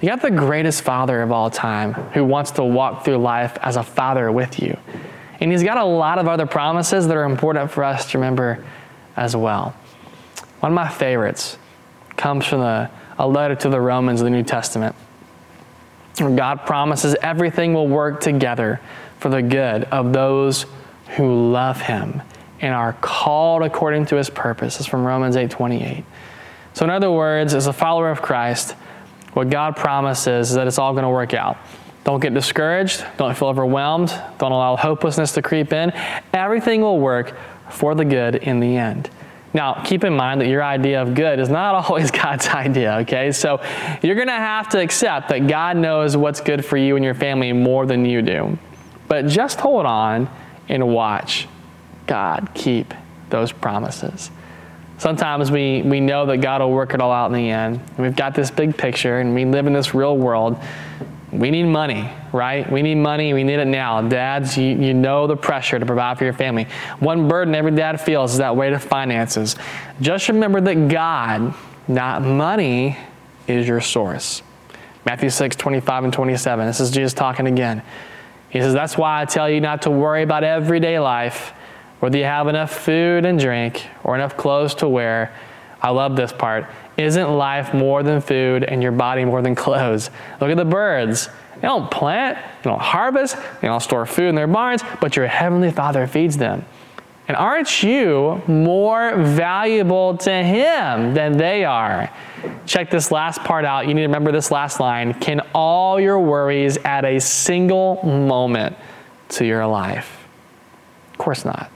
You 0.00 0.08
got 0.08 0.20
the 0.20 0.30
greatest 0.30 0.82
father 0.82 1.22
of 1.22 1.30
all 1.30 1.48
time 1.48 1.94
who 1.94 2.24
wants 2.24 2.50
to 2.52 2.64
walk 2.64 3.04
through 3.04 3.18
life 3.18 3.56
as 3.62 3.76
a 3.76 3.82
father 3.82 4.30
with 4.30 4.60
you. 4.60 4.76
And 5.40 5.50
he's 5.50 5.62
got 5.62 5.78
a 5.78 5.84
lot 5.84 6.18
of 6.18 6.28
other 6.28 6.46
promises 6.46 7.06
that 7.06 7.16
are 7.16 7.24
important 7.24 7.70
for 7.70 7.84
us 7.84 8.10
to 8.10 8.18
remember 8.18 8.64
as 9.16 9.36
well. 9.36 9.74
One 10.60 10.72
of 10.72 10.76
my 10.76 10.88
favorites 10.88 11.56
comes 12.16 12.44
from 12.44 12.60
the 12.60 12.90
a 13.18 13.26
letter 13.26 13.54
to 13.54 13.68
the 13.68 13.80
Romans 13.80 14.20
of 14.20 14.24
the 14.24 14.30
New 14.30 14.42
Testament. 14.42 14.94
Where 16.18 16.34
God 16.34 16.66
promises 16.66 17.16
everything 17.22 17.74
will 17.74 17.88
work 17.88 18.20
together 18.20 18.80
for 19.18 19.28
the 19.28 19.42
good 19.42 19.84
of 19.84 20.12
those 20.12 20.66
who 21.16 21.50
love 21.52 21.80
him 21.80 22.22
and 22.60 22.74
are 22.74 22.92
called 22.94 23.62
according 23.62 24.06
to 24.06 24.16
his 24.16 24.30
purpose. 24.30 24.78
It's 24.78 24.88
from 24.88 25.04
Romans 25.04 25.36
8 25.36 25.50
28. 25.50 26.04
So, 26.74 26.84
in 26.84 26.90
other 26.90 27.10
words, 27.10 27.54
as 27.54 27.66
a 27.66 27.72
follower 27.72 28.10
of 28.10 28.22
Christ, 28.22 28.72
what 29.32 29.50
God 29.50 29.76
promises 29.76 30.50
is 30.50 30.56
that 30.56 30.66
it's 30.66 30.78
all 30.78 30.92
going 30.92 31.04
to 31.04 31.10
work 31.10 31.34
out. 31.34 31.58
Don't 32.04 32.20
get 32.20 32.34
discouraged. 32.34 33.04
Don't 33.16 33.36
feel 33.36 33.48
overwhelmed. 33.48 34.08
Don't 34.38 34.52
allow 34.52 34.76
hopelessness 34.76 35.32
to 35.32 35.42
creep 35.42 35.72
in. 35.72 35.92
Everything 36.32 36.80
will 36.80 36.98
work 36.98 37.36
for 37.70 37.94
the 37.94 38.04
good 38.04 38.36
in 38.36 38.60
the 38.60 38.76
end. 38.76 39.08
Now, 39.54 39.82
keep 39.84 40.04
in 40.04 40.14
mind 40.14 40.40
that 40.40 40.48
your 40.48 40.62
idea 40.62 41.02
of 41.02 41.14
good 41.14 41.38
is 41.38 41.48
not 41.48 41.74
always 41.88 42.10
God's 42.10 42.48
idea, 42.48 42.98
okay? 43.00 43.32
So 43.32 43.60
you're 44.02 44.14
to 44.16 44.32
have 44.32 44.68
to 44.70 44.80
accept 44.80 45.28
that 45.28 45.46
God 45.46 45.76
knows 45.76 46.16
what's 46.16 46.40
good 46.40 46.64
for 46.64 46.76
you 46.76 46.96
and 46.96 47.04
your 47.04 47.14
family 47.14 47.52
more 47.52 47.86
than 47.86 48.04
you 48.04 48.22
do. 48.22 48.58
But 49.08 49.26
just 49.26 49.60
hold 49.60 49.84
on 49.84 50.30
and 50.68 50.88
watch 50.88 51.48
God 52.06 52.50
keep 52.54 52.94
those 53.30 53.52
promises. 53.52 54.30
Sometimes 54.98 55.50
we, 55.50 55.82
we 55.82 56.00
know 56.00 56.26
that 56.26 56.38
God 56.38 56.60
will 56.60 56.70
work 56.70 56.94
it 56.94 57.00
all 57.00 57.10
out 57.10 57.26
in 57.26 57.32
the 57.32 57.50
end. 57.50 57.80
And 57.80 57.98
we've 57.98 58.14
got 58.16 58.34
this 58.34 58.50
big 58.50 58.76
picture 58.76 59.18
and 59.18 59.34
we 59.34 59.44
live 59.44 59.66
in 59.66 59.72
this 59.72 59.94
real 59.94 60.16
world 60.16 60.56
we 61.32 61.50
need 61.50 61.64
money, 61.64 62.10
right? 62.32 62.70
We 62.70 62.82
need 62.82 62.96
money. 62.96 63.32
We 63.32 63.42
need 63.42 63.58
it 63.58 63.66
now. 63.66 64.02
Dads, 64.02 64.58
you, 64.58 64.76
you 64.76 64.92
know 64.92 65.26
the 65.26 65.36
pressure 65.36 65.78
to 65.78 65.86
provide 65.86 66.18
for 66.18 66.24
your 66.24 66.34
family. 66.34 66.66
One 66.98 67.26
burden 67.26 67.54
every 67.54 67.70
dad 67.70 68.00
feels 68.00 68.32
is 68.32 68.38
that 68.38 68.54
weight 68.54 68.74
of 68.74 68.82
finances. 68.82 69.56
Just 70.00 70.28
remember 70.28 70.60
that 70.60 70.88
God, 70.88 71.54
not 71.88 72.22
money, 72.22 72.98
is 73.48 73.66
your 73.66 73.80
source. 73.80 74.42
Matthew 75.06 75.30
6, 75.30 75.56
25 75.56 76.04
and 76.04 76.12
27. 76.12 76.66
This 76.66 76.80
is 76.80 76.90
Jesus 76.90 77.14
talking 77.14 77.46
again. 77.46 77.82
He 78.50 78.60
says, 78.60 78.74
That's 78.74 78.98
why 78.98 79.22
I 79.22 79.24
tell 79.24 79.48
you 79.48 79.60
not 79.60 79.82
to 79.82 79.90
worry 79.90 80.22
about 80.22 80.44
everyday 80.44 80.98
life, 80.98 81.52
whether 82.00 82.18
you 82.18 82.24
have 82.24 82.46
enough 82.46 82.72
food 82.72 83.24
and 83.24 83.38
drink 83.40 83.86
or 84.04 84.14
enough 84.14 84.36
clothes 84.36 84.74
to 84.76 84.88
wear. 84.88 85.34
I 85.80 85.90
love 85.90 86.14
this 86.14 86.32
part. 86.32 86.66
Isn't 86.96 87.30
life 87.30 87.72
more 87.72 88.02
than 88.02 88.20
food 88.20 88.64
and 88.64 88.82
your 88.82 88.92
body 88.92 89.24
more 89.24 89.42
than 89.42 89.54
clothes? 89.54 90.10
Look 90.40 90.50
at 90.50 90.56
the 90.56 90.64
birds. 90.64 91.28
They 91.56 91.68
don't 91.68 91.90
plant, 91.90 92.38
they 92.62 92.70
don't 92.70 92.80
harvest, 92.80 93.36
they 93.60 93.68
don't 93.68 93.80
store 93.80 94.04
food 94.04 94.26
in 94.26 94.34
their 94.34 94.46
barns, 94.46 94.82
but 95.00 95.16
your 95.16 95.26
heavenly 95.26 95.70
Father 95.70 96.06
feeds 96.06 96.36
them. 96.36 96.64
And 97.28 97.36
aren't 97.36 97.82
you 97.82 98.42
more 98.48 99.16
valuable 99.16 100.16
to 100.18 100.42
Him 100.42 101.14
than 101.14 101.36
they 101.36 101.64
are? 101.64 102.10
Check 102.66 102.90
this 102.90 103.12
last 103.12 103.42
part 103.44 103.64
out. 103.64 103.86
You 103.86 103.94
need 103.94 104.02
to 104.02 104.08
remember 104.08 104.32
this 104.32 104.50
last 104.50 104.80
line. 104.80 105.14
Can 105.14 105.40
all 105.54 106.00
your 106.00 106.18
worries 106.18 106.78
add 106.78 107.04
a 107.04 107.20
single 107.20 108.02
moment 108.02 108.76
to 109.30 109.46
your 109.46 109.66
life? 109.66 110.26
Of 111.12 111.18
course 111.18 111.44
not. 111.44 111.70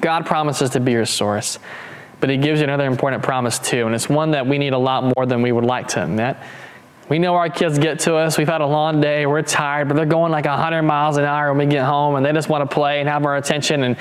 God 0.00 0.24
promises 0.24 0.70
to 0.70 0.80
be 0.80 0.92
your 0.92 1.04
source. 1.04 1.58
But 2.20 2.30
he 2.30 2.36
gives 2.36 2.60
you 2.60 2.64
another 2.64 2.86
important 2.86 3.22
promise 3.22 3.58
too, 3.58 3.86
and 3.86 3.94
it's 3.94 4.08
one 4.08 4.32
that 4.32 4.46
we 4.46 4.58
need 4.58 4.74
a 4.74 4.78
lot 4.78 5.04
more 5.16 5.26
than 5.26 5.42
we 5.42 5.52
would 5.52 5.64
like 5.64 5.88
to 5.88 6.04
admit. 6.04 6.36
We 7.10 7.18
know 7.18 7.34
our 7.34 7.48
kids 7.50 7.76
get 7.76 7.98
to 8.00 8.14
us. 8.14 8.38
We've 8.38 8.46
had 8.46 8.60
a 8.60 8.66
long 8.66 9.00
day. 9.00 9.26
We're 9.26 9.42
tired, 9.42 9.88
but 9.88 9.96
they're 9.96 10.06
going 10.06 10.30
like 10.30 10.44
100 10.44 10.82
miles 10.82 11.16
an 11.16 11.24
hour 11.24 11.52
when 11.52 11.66
we 11.66 11.72
get 11.72 11.84
home, 11.84 12.14
and 12.14 12.24
they 12.24 12.32
just 12.32 12.48
want 12.48 12.70
to 12.70 12.72
play 12.72 13.00
and 13.00 13.08
have 13.08 13.26
our 13.26 13.36
attention. 13.36 13.82
And 13.82 13.96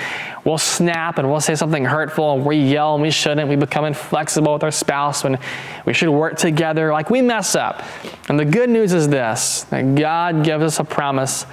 we'll 0.45 0.59
snap 0.59 1.17
and 1.17 1.27
we'll 1.27 1.39
say 1.39 1.55
something 1.55 1.83
hurtful, 1.83 2.35
and 2.35 2.45
we 2.45 2.57
yell 2.57 2.93
and 2.93 3.01
we 3.01 3.09
shouldn't. 3.09 3.49
We 3.49 3.55
become 3.55 3.85
inflexible 3.85 4.53
with 4.53 4.63
our 4.63 4.69
spouse 4.69 5.23
when 5.23 5.39
we 5.87 5.93
should 5.93 6.11
work 6.11 6.37
together. 6.37 6.93
Like 6.93 7.09
we 7.09 7.23
mess 7.23 7.55
up. 7.55 7.81
And 8.29 8.39
the 8.39 8.45
good 8.45 8.69
news 8.69 8.93
is 8.93 9.07
this 9.07 9.63
that 9.71 9.95
God 9.95 10.43
gives 10.43 10.63
us 10.63 10.79
a 10.79 10.83
promise 10.83 11.47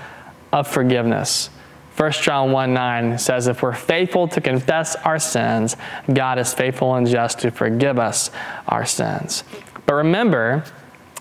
of 0.53 0.69
forgiveness. 0.69 1.49
1 1.97 2.13
John 2.13 2.53
1 2.53 2.75
9 2.75 3.19
says, 3.19 3.47
If 3.47 3.63
we're 3.63 3.73
faithful 3.73 4.29
to 4.29 4.41
confess 4.41 4.97
our 4.97 5.19
sins, 5.19 5.77
God 6.13 6.39
is 6.39 6.53
faithful 6.53 6.95
and 6.95 7.07
just 7.07 7.39
to 7.41 7.51
forgive 7.51 7.99
us 7.99 8.31
our 8.69 8.85
sins. 8.85 9.45
But 9.87 9.95
remember, 9.95 10.65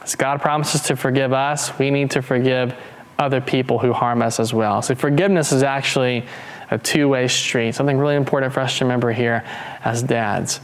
as 0.02 0.16
God 0.16 0.42
promises 0.42 0.82
to 0.84 0.98
forgive 0.98 1.32
us, 1.32 1.78
we 1.80 1.92
need 1.92 2.12
to 2.12 2.22
forgive 2.22 2.76
other 3.18 3.40
people 3.40 3.80
who 3.80 3.94
harm 3.94 4.22
us 4.22 4.40
as 4.40 4.54
well. 4.54 4.82
So 4.82 4.96
forgiveness 4.96 5.54
is 5.54 5.64
actually 5.64 6.26
a 6.70 6.78
two 6.78 7.08
way 7.08 7.28
street, 7.30 7.74
something 7.74 7.98
really 7.98 8.16
important 8.16 8.54
for 8.54 8.60
us 8.60 8.78
to 8.80 8.86
remember 8.86 9.14
here 9.14 9.46
as 9.84 10.04
dads. 10.04 10.58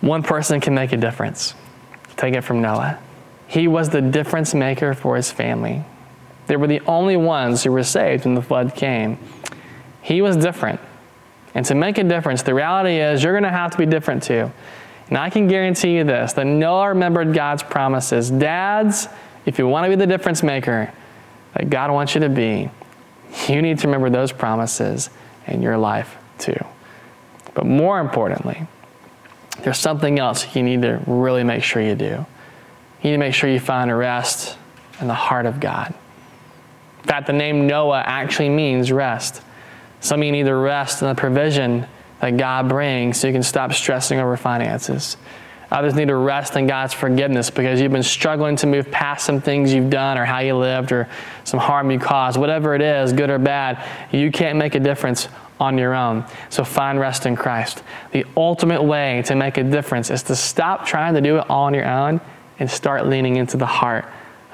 One 0.00 0.22
person 0.22 0.60
can 0.60 0.74
make 0.74 0.92
a 0.92 0.96
difference. 0.96 1.54
Take 2.16 2.34
it 2.34 2.40
from 2.42 2.62
Noah. 2.62 2.98
He 3.46 3.68
was 3.68 3.90
the 3.90 4.00
difference 4.00 4.54
maker 4.54 4.94
for 4.94 5.16
his 5.16 5.30
family. 5.30 5.84
They 6.46 6.56
were 6.56 6.66
the 6.66 6.80
only 6.82 7.16
ones 7.16 7.64
who 7.64 7.72
were 7.72 7.82
saved 7.82 8.24
when 8.24 8.34
the 8.34 8.42
flood 8.42 8.74
came. 8.74 9.18
He 10.00 10.22
was 10.22 10.36
different. 10.36 10.80
And 11.54 11.64
to 11.66 11.74
make 11.74 11.98
a 11.98 12.04
difference, 12.04 12.42
the 12.42 12.54
reality 12.54 12.96
is 12.96 13.22
you're 13.22 13.32
going 13.32 13.44
to 13.44 13.50
have 13.50 13.70
to 13.72 13.78
be 13.78 13.86
different 13.86 14.22
too. 14.22 14.50
And 15.08 15.18
I 15.18 15.30
can 15.30 15.46
guarantee 15.46 15.96
you 15.96 16.04
this 16.04 16.32
that 16.34 16.46
Noah 16.46 16.88
remembered 16.88 17.34
God's 17.34 17.62
promises. 17.62 18.30
Dads, 18.30 19.08
if 19.44 19.58
you 19.58 19.68
want 19.68 19.84
to 19.84 19.90
be 19.90 19.96
the 19.96 20.06
difference 20.06 20.42
maker, 20.42 20.92
that 21.54 21.68
God 21.68 21.90
wants 21.90 22.14
you 22.14 22.22
to 22.22 22.28
be, 22.28 22.70
you 23.48 23.62
need 23.62 23.78
to 23.80 23.86
remember 23.86 24.10
those 24.10 24.32
promises 24.32 25.10
in 25.46 25.62
your 25.62 25.76
life 25.76 26.16
too. 26.38 26.64
But 27.54 27.66
more 27.66 28.00
importantly, 28.00 28.66
there's 29.60 29.78
something 29.78 30.18
else 30.18 30.56
you 30.56 30.62
need 30.62 30.82
to 30.82 31.02
really 31.06 31.44
make 31.44 31.62
sure 31.62 31.82
you 31.82 31.94
do. 31.94 32.24
You 33.02 33.10
need 33.10 33.12
to 33.12 33.18
make 33.18 33.34
sure 33.34 33.50
you 33.50 33.60
find 33.60 33.90
a 33.90 33.94
rest 33.94 34.56
in 35.00 35.08
the 35.08 35.14
heart 35.14 35.44
of 35.46 35.60
God. 35.60 35.92
Fact, 37.04 37.26
the 37.26 37.32
name 37.32 37.66
Noah 37.66 38.02
actually 38.04 38.48
means 38.48 38.92
rest. 38.92 39.42
Some 40.00 40.22
you 40.22 40.32
need 40.32 40.44
to 40.44 40.54
rest 40.54 41.02
in 41.02 41.08
the 41.08 41.14
provision 41.14 41.86
that 42.20 42.36
God 42.36 42.68
brings 42.68 43.18
so 43.18 43.26
you 43.26 43.32
can 43.32 43.42
stop 43.42 43.72
stressing 43.72 44.18
over 44.18 44.36
finances. 44.36 45.16
Others 45.70 45.94
need 45.94 46.08
to 46.08 46.16
rest 46.16 46.54
in 46.54 46.66
God's 46.66 46.92
forgiveness 46.92 47.48
because 47.48 47.80
you've 47.80 47.92
been 47.92 48.02
struggling 48.02 48.56
to 48.56 48.66
move 48.66 48.90
past 48.90 49.24
some 49.24 49.40
things 49.40 49.72
you've 49.72 49.90
done 49.90 50.18
or 50.18 50.24
how 50.24 50.40
you 50.40 50.54
lived 50.54 50.92
or 50.92 51.08
some 51.44 51.58
harm 51.58 51.90
you 51.90 51.98
caused. 51.98 52.38
Whatever 52.38 52.74
it 52.74 52.82
is, 52.82 53.12
good 53.12 53.30
or 53.30 53.38
bad, 53.38 53.82
you 54.12 54.30
can't 54.30 54.58
make 54.58 54.74
a 54.74 54.80
difference 54.80 55.28
on 55.58 55.78
your 55.78 55.94
own. 55.94 56.26
So 56.50 56.62
find 56.62 57.00
rest 57.00 57.24
in 57.24 57.36
Christ. 57.36 57.82
The 58.10 58.26
ultimate 58.36 58.82
way 58.82 59.22
to 59.26 59.34
make 59.34 59.56
a 59.56 59.64
difference 59.64 60.10
is 60.10 60.22
to 60.24 60.36
stop 60.36 60.84
trying 60.84 61.14
to 61.14 61.20
do 61.20 61.38
it 61.38 61.48
all 61.48 61.64
on 61.64 61.74
your 61.74 61.88
own 61.88 62.20
and 62.58 62.70
start 62.70 63.06
leaning 63.06 63.36
into 63.36 63.56
the 63.56 63.66
heart 63.66 64.04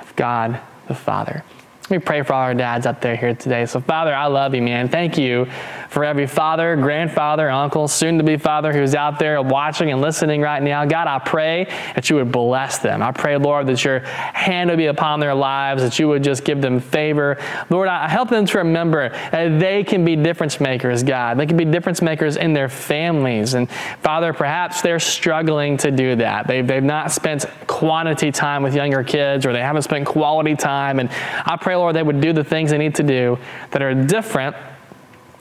of 0.01 0.15
God 0.15 0.61
the 0.87 0.95
Father. 0.95 1.43
Let 1.91 2.03
me 2.03 2.05
pray 2.05 2.21
for 2.21 2.35
all 2.35 2.43
our 2.43 2.53
dads 2.53 2.85
out 2.85 3.01
there 3.01 3.17
here 3.17 3.35
today. 3.35 3.65
So, 3.65 3.81
Father, 3.81 4.15
I 4.15 4.27
love 4.27 4.55
you, 4.55 4.61
man. 4.61 4.91
Thank 4.91 5.17
you 5.17 5.47
for 5.89 6.05
every 6.05 6.27
father, 6.27 6.77
grandfather, 6.77 7.49
uncle, 7.49 7.89
soon 7.89 8.19
to 8.19 8.25
be 8.25 8.37
father 8.37 8.75
who's 8.75 8.95
out 8.95 9.19
there 9.19 9.41
watching 9.41 9.91
and 9.91 10.03
listening 10.03 10.43
right 10.43 10.63
now. 10.63 10.85
God, 10.85 11.07
I 11.07 11.19
pray 11.19 11.65
that 11.95 12.11
you 12.11 12.17
would 12.17 12.31
bless 12.31 12.77
them. 12.77 13.03
I 13.03 13.11
pray, 13.13 13.39
Lord, 13.39 13.69
that 13.69 13.83
your 13.83 14.01
hand 14.01 14.69
would 14.69 14.77
be 14.77 14.85
upon 14.85 15.19
their 15.19 15.35
lives, 15.35 15.83
that 15.83 15.99
you 15.99 16.09
would 16.09 16.23
just 16.23 16.45
give 16.45 16.61
them 16.61 16.79
favor. 16.79 17.39
Lord, 17.71 17.89
I 17.89 18.07
help 18.07 18.29
them 18.29 18.45
to 18.45 18.59
remember 18.59 19.09
that 19.09 19.59
they 19.59 19.83
can 19.83 20.05
be 20.05 20.15
difference 20.15 20.61
makers, 20.61 21.03
God. 21.03 21.39
They 21.39 21.47
can 21.47 21.57
be 21.57 21.65
difference 21.65 22.03
makers 22.03 22.37
in 22.37 22.53
their 22.53 22.69
families. 22.69 23.55
And, 23.55 23.71
Father, 24.03 24.35
perhaps 24.35 24.83
they're 24.83 25.01
struggling 25.01 25.79
to 25.79 25.91
do 25.91 26.17
that. 26.17 26.47
They've, 26.47 26.67
they've 26.67 26.83
not 26.83 27.13
spent 27.13 27.47
quantity 27.67 28.31
time 28.31 28.63
with 28.63 28.75
younger 28.75 29.03
kids 29.03 29.47
or 29.47 29.55
they 29.55 29.63
haven't 29.63 29.83
spent 29.83 30.07
quality 30.07 30.55
time. 30.55 30.99
And 30.99 31.09
I 31.47 31.57
pray, 31.59 31.78
Lord, 31.79 31.95
they 31.95 32.03
would 32.03 32.21
do 32.21 32.33
the 32.33 32.45
things 32.45 32.71
they 32.71 32.79
need 32.79 32.95
to 32.97 33.03
do 33.03 33.39
that 33.71 33.83
are 33.83 33.95
different 33.95 34.57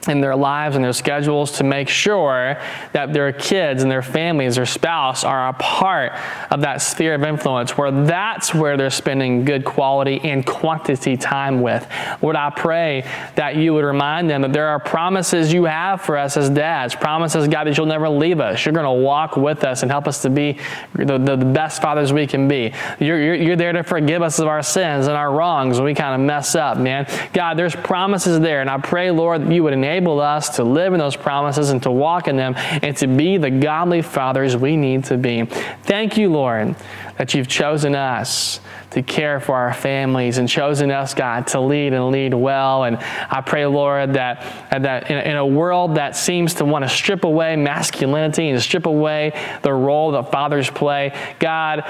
in 0.06 0.20
their 0.20 0.36
lives 0.36 0.76
and 0.76 0.84
their 0.84 0.92
schedules 0.92 1.52
to 1.52 1.64
make 1.64 1.88
sure 1.88 2.60
that 2.92 3.12
their 3.12 3.32
kids 3.32 3.82
and 3.82 3.90
their 3.90 4.02
families, 4.02 4.54
their 4.54 4.64
spouse, 4.64 5.24
are 5.24 5.48
a 5.48 5.52
part 5.54 6.12
of 6.52 6.60
that 6.60 6.80
sphere 6.80 7.14
of 7.14 7.24
influence 7.24 7.76
where 7.76 7.90
that's 7.90 8.54
where 8.54 8.76
they're 8.76 8.90
spending 8.90 9.44
good 9.44 9.64
quality 9.64 10.20
and 10.22 10.46
quantity 10.46 11.16
time 11.16 11.60
with. 11.62 11.86
Lord, 12.22 12.36
I 12.36 12.50
pray 12.50 13.02
that 13.34 13.56
you 13.56 13.74
would 13.74 13.84
remind 13.84 14.30
them 14.30 14.42
that 14.42 14.52
there 14.52 14.68
are 14.68 14.78
promises 14.78 15.52
you 15.52 15.64
have 15.64 16.00
for 16.00 16.16
us 16.16 16.36
as 16.36 16.48
dads, 16.48 16.94
promises, 16.94 17.48
God, 17.48 17.66
that 17.66 17.76
you'll 17.76 17.86
never 17.86 18.08
leave 18.08 18.38
us. 18.38 18.64
You're 18.64 18.74
going 18.74 18.84
to 18.84 19.04
walk 19.04 19.36
with 19.36 19.64
us 19.64 19.82
and 19.82 19.90
help 19.90 20.06
us 20.06 20.22
to 20.22 20.30
be 20.30 20.58
the, 20.94 21.18
the, 21.18 21.36
the 21.36 21.44
best 21.44 21.82
fathers 21.82 22.12
we 22.12 22.26
can 22.26 22.46
be. 22.46 22.72
You're, 23.00 23.20
you're, 23.20 23.34
you're 23.34 23.56
there 23.56 23.72
to 23.72 23.82
forgive 23.82 24.22
us 24.22 24.38
of 24.38 24.46
our 24.46 24.62
sins 24.62 25.08
and 25.08 25.16
our 25.16 25.32
wrongs 25.32 25.76
when 25.76 25.86
we 25.86 25.94
kind 25.94 26.14
of 26.14 26.24
mess 26.24 26.54
up, 26.54 26.78
man. 26.78 27.06
God, 27.32 27.58
there's 27.58 27.74
promises 27.74 28.38
there, 28.38 28.60
and 28.60 28.70
I 28.70 28.78
pray, 28.78 29.10
Lord, 29.10 29.42
that 29.42 29.52
you 29.52 29.64
would 29.64 29.72
enable 29.72 29.87
enable 29.88 30.20
us 30.20 30.56
to 30.56 30.64
live 30.64 30.92
in 30.92 30.98
those 30.98 31.16
promises 31.16 31.70
and 31.70 31.82
to 31.82 31.90
walk 31.90 32.28
in 32.28 32.36
them 32.36 32.54
and 32.56 32.96
to 32.96 33.06
be 33.06 33.38
the 33.38 33.50
godly 33.50 34.02
fathers 34.02 34.56
we 34.56 34.76
need 34.76 35.04
to 35.04 35.16
be. 35.16 35.44
Thank 35.84 36.18
you, 36.18 36.30
Lord, 36.30 36.76
that 37.16 37.32
you've 37.34 37.48
chosen 37.48 37.94
us 37.94 38.60
to 38.90 39.02
care 39.02 39.40
for 39.40 39.54
our 39.54 39.72
families 39.72 40.38
and 40.38 40.48
chosen 40.48 40.90
us, 40.90 41.14
God, 41.14 41.46
to 41.48 41.60
lead 41.60 41.92
and 41.92 42.10
lead 42.10 42.34
well. 42.34 42.84
And 42.84 42.98
I 42.98 43.40
pray, 43.40 43.64
Lord, 43.66 44.14
that, 44.14 44.42
that 44.70 45.10
in, 45.10 45.18
in 45.18 45.36
a 45.36 45.46
world 45.46 45.96
that 45.96 46.16
seems 46.16 46.54
to 46.54 46.64
want 46.64 46.84
to 46.84 46.88
strip 46.88 47.24
away 47.24 47.56
masculinity 47.56 48.50
and 48.50 48.62
strip 48.62 48.86
away 48.86 49.32
the 49.62 49.72
role 49.72 50.12
that 50.12 50.30
fathers 50.30 50.70
play, 50.70 51.16
God, 51.38 51.84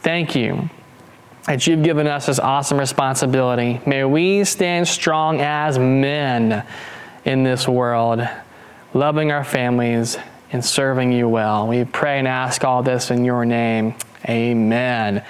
thank 0.00 0.34
you 0.34 0.70
that 1.46 1.66
you've 1.66 1.82
given 1.82 2.06
us 2.06 2.26
this 2.26 2.38
awesome 2.38 2.78
responsibility. 2.78 3.80
May 3.84 4.04
we 4.04 4.44
stand 4.44 4.86
strong 4.86 5.40
as 5.40 5.76
men 5.76 6.64
in 7.24 7.44
this 7.44 7.68
world, 7.68 8.26
loving 8.94 9.30
our 9.32 9.44
families 9.44 10.16
and 10.52 10.64
serving 10.64 11.12
you 11.12 11.28
well. 11.28 11.68
We 11.68 11.84
pray 11.84 12.18
and 12.18 12.26
ask 12.28 12.64
all 12.64 12.82
this 12.82 13.10
in 13.10 13.24
your 13.24 13.44
name. 13.44 13.94
Amen. 14.28 15.24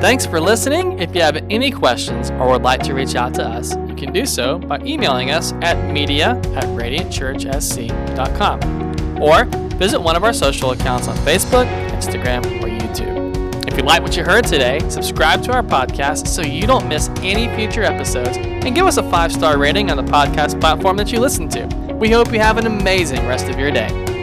Thanks 0.00 0.26
for 0.26 0.40
listening. 0.40 0.98
If 0.98 1.14
you 1.14 1.20
have 1.22 1.36
any 1.48 1.70
questions 1.70 2.32
or 2.32 2.50
would 2.50 2.62
like 2.62 2.82
to 2.84 2.92
reach 2.92 3.14
out 3.14 3.34
to 3.34 3.44
us, 3.44 3.76
you 3.88 3.94
can 3.94 4.12
do 4.12 4.26
so 4.26 4.58
by 4.58 4.80
emailing 4.80 5.30
us 5.30 5.52
at 5.62 5.92
media 5.92 6.30
at 6.54 6.64
radiantchurchsc.com 6.64 9.22
or 9.22 9.44
visit 9.76 10.00
one 10.00 10.16
of 10.16 10.24
our 10.24 10.32
social 10.32 10.72
accounts 10.72 11.06
on 11.08 11.16
Facebook, 11.18 11.66
Instagram, 11.90 12.44
or 12.62 12.68
YouTube. 12.68 13.25
If 13.66 13.76
you 13.76 13.82
like 13.82 14.02
what 14.02 14.16
you 14.16 14.24
heard 14.24 14.44
today, 14.44 14.78
subscribe 14.88 15.42
to 15.44 15.52
our 15.52 15.62
podcast 15.62 16.28
so 16.28 16.42
you 16.42 16.66
don't 16.66 16.88
miss 16.88 17.10
any 17.18 17.54
future 17.56 17.82
episodes 17.82 18.36
and 18.36 18.74
give 18.74 18.86
us 18.86 18.96
a 18.96 19.02
five 19.10 19.32
star 19.32 19.58
rating 19.58 19.90
on 19.90 19.96
the 19.96 20.10
podcast 20.10 20.60
platform 20.60 20.96
that 20.98 21.10
you 21.12 21.20
listen 21.20 21.48
to. 21.50 21.66
We 21.98 22.10
hope 22.10 22.32
you 22.32 22.40
have 22.40 22.58
an 22.58 22.66
amazing 22.66 23.26
rest 23.26 23.48
of 23.48 23.58
your 23.58 23.70
day. 23.70 24.15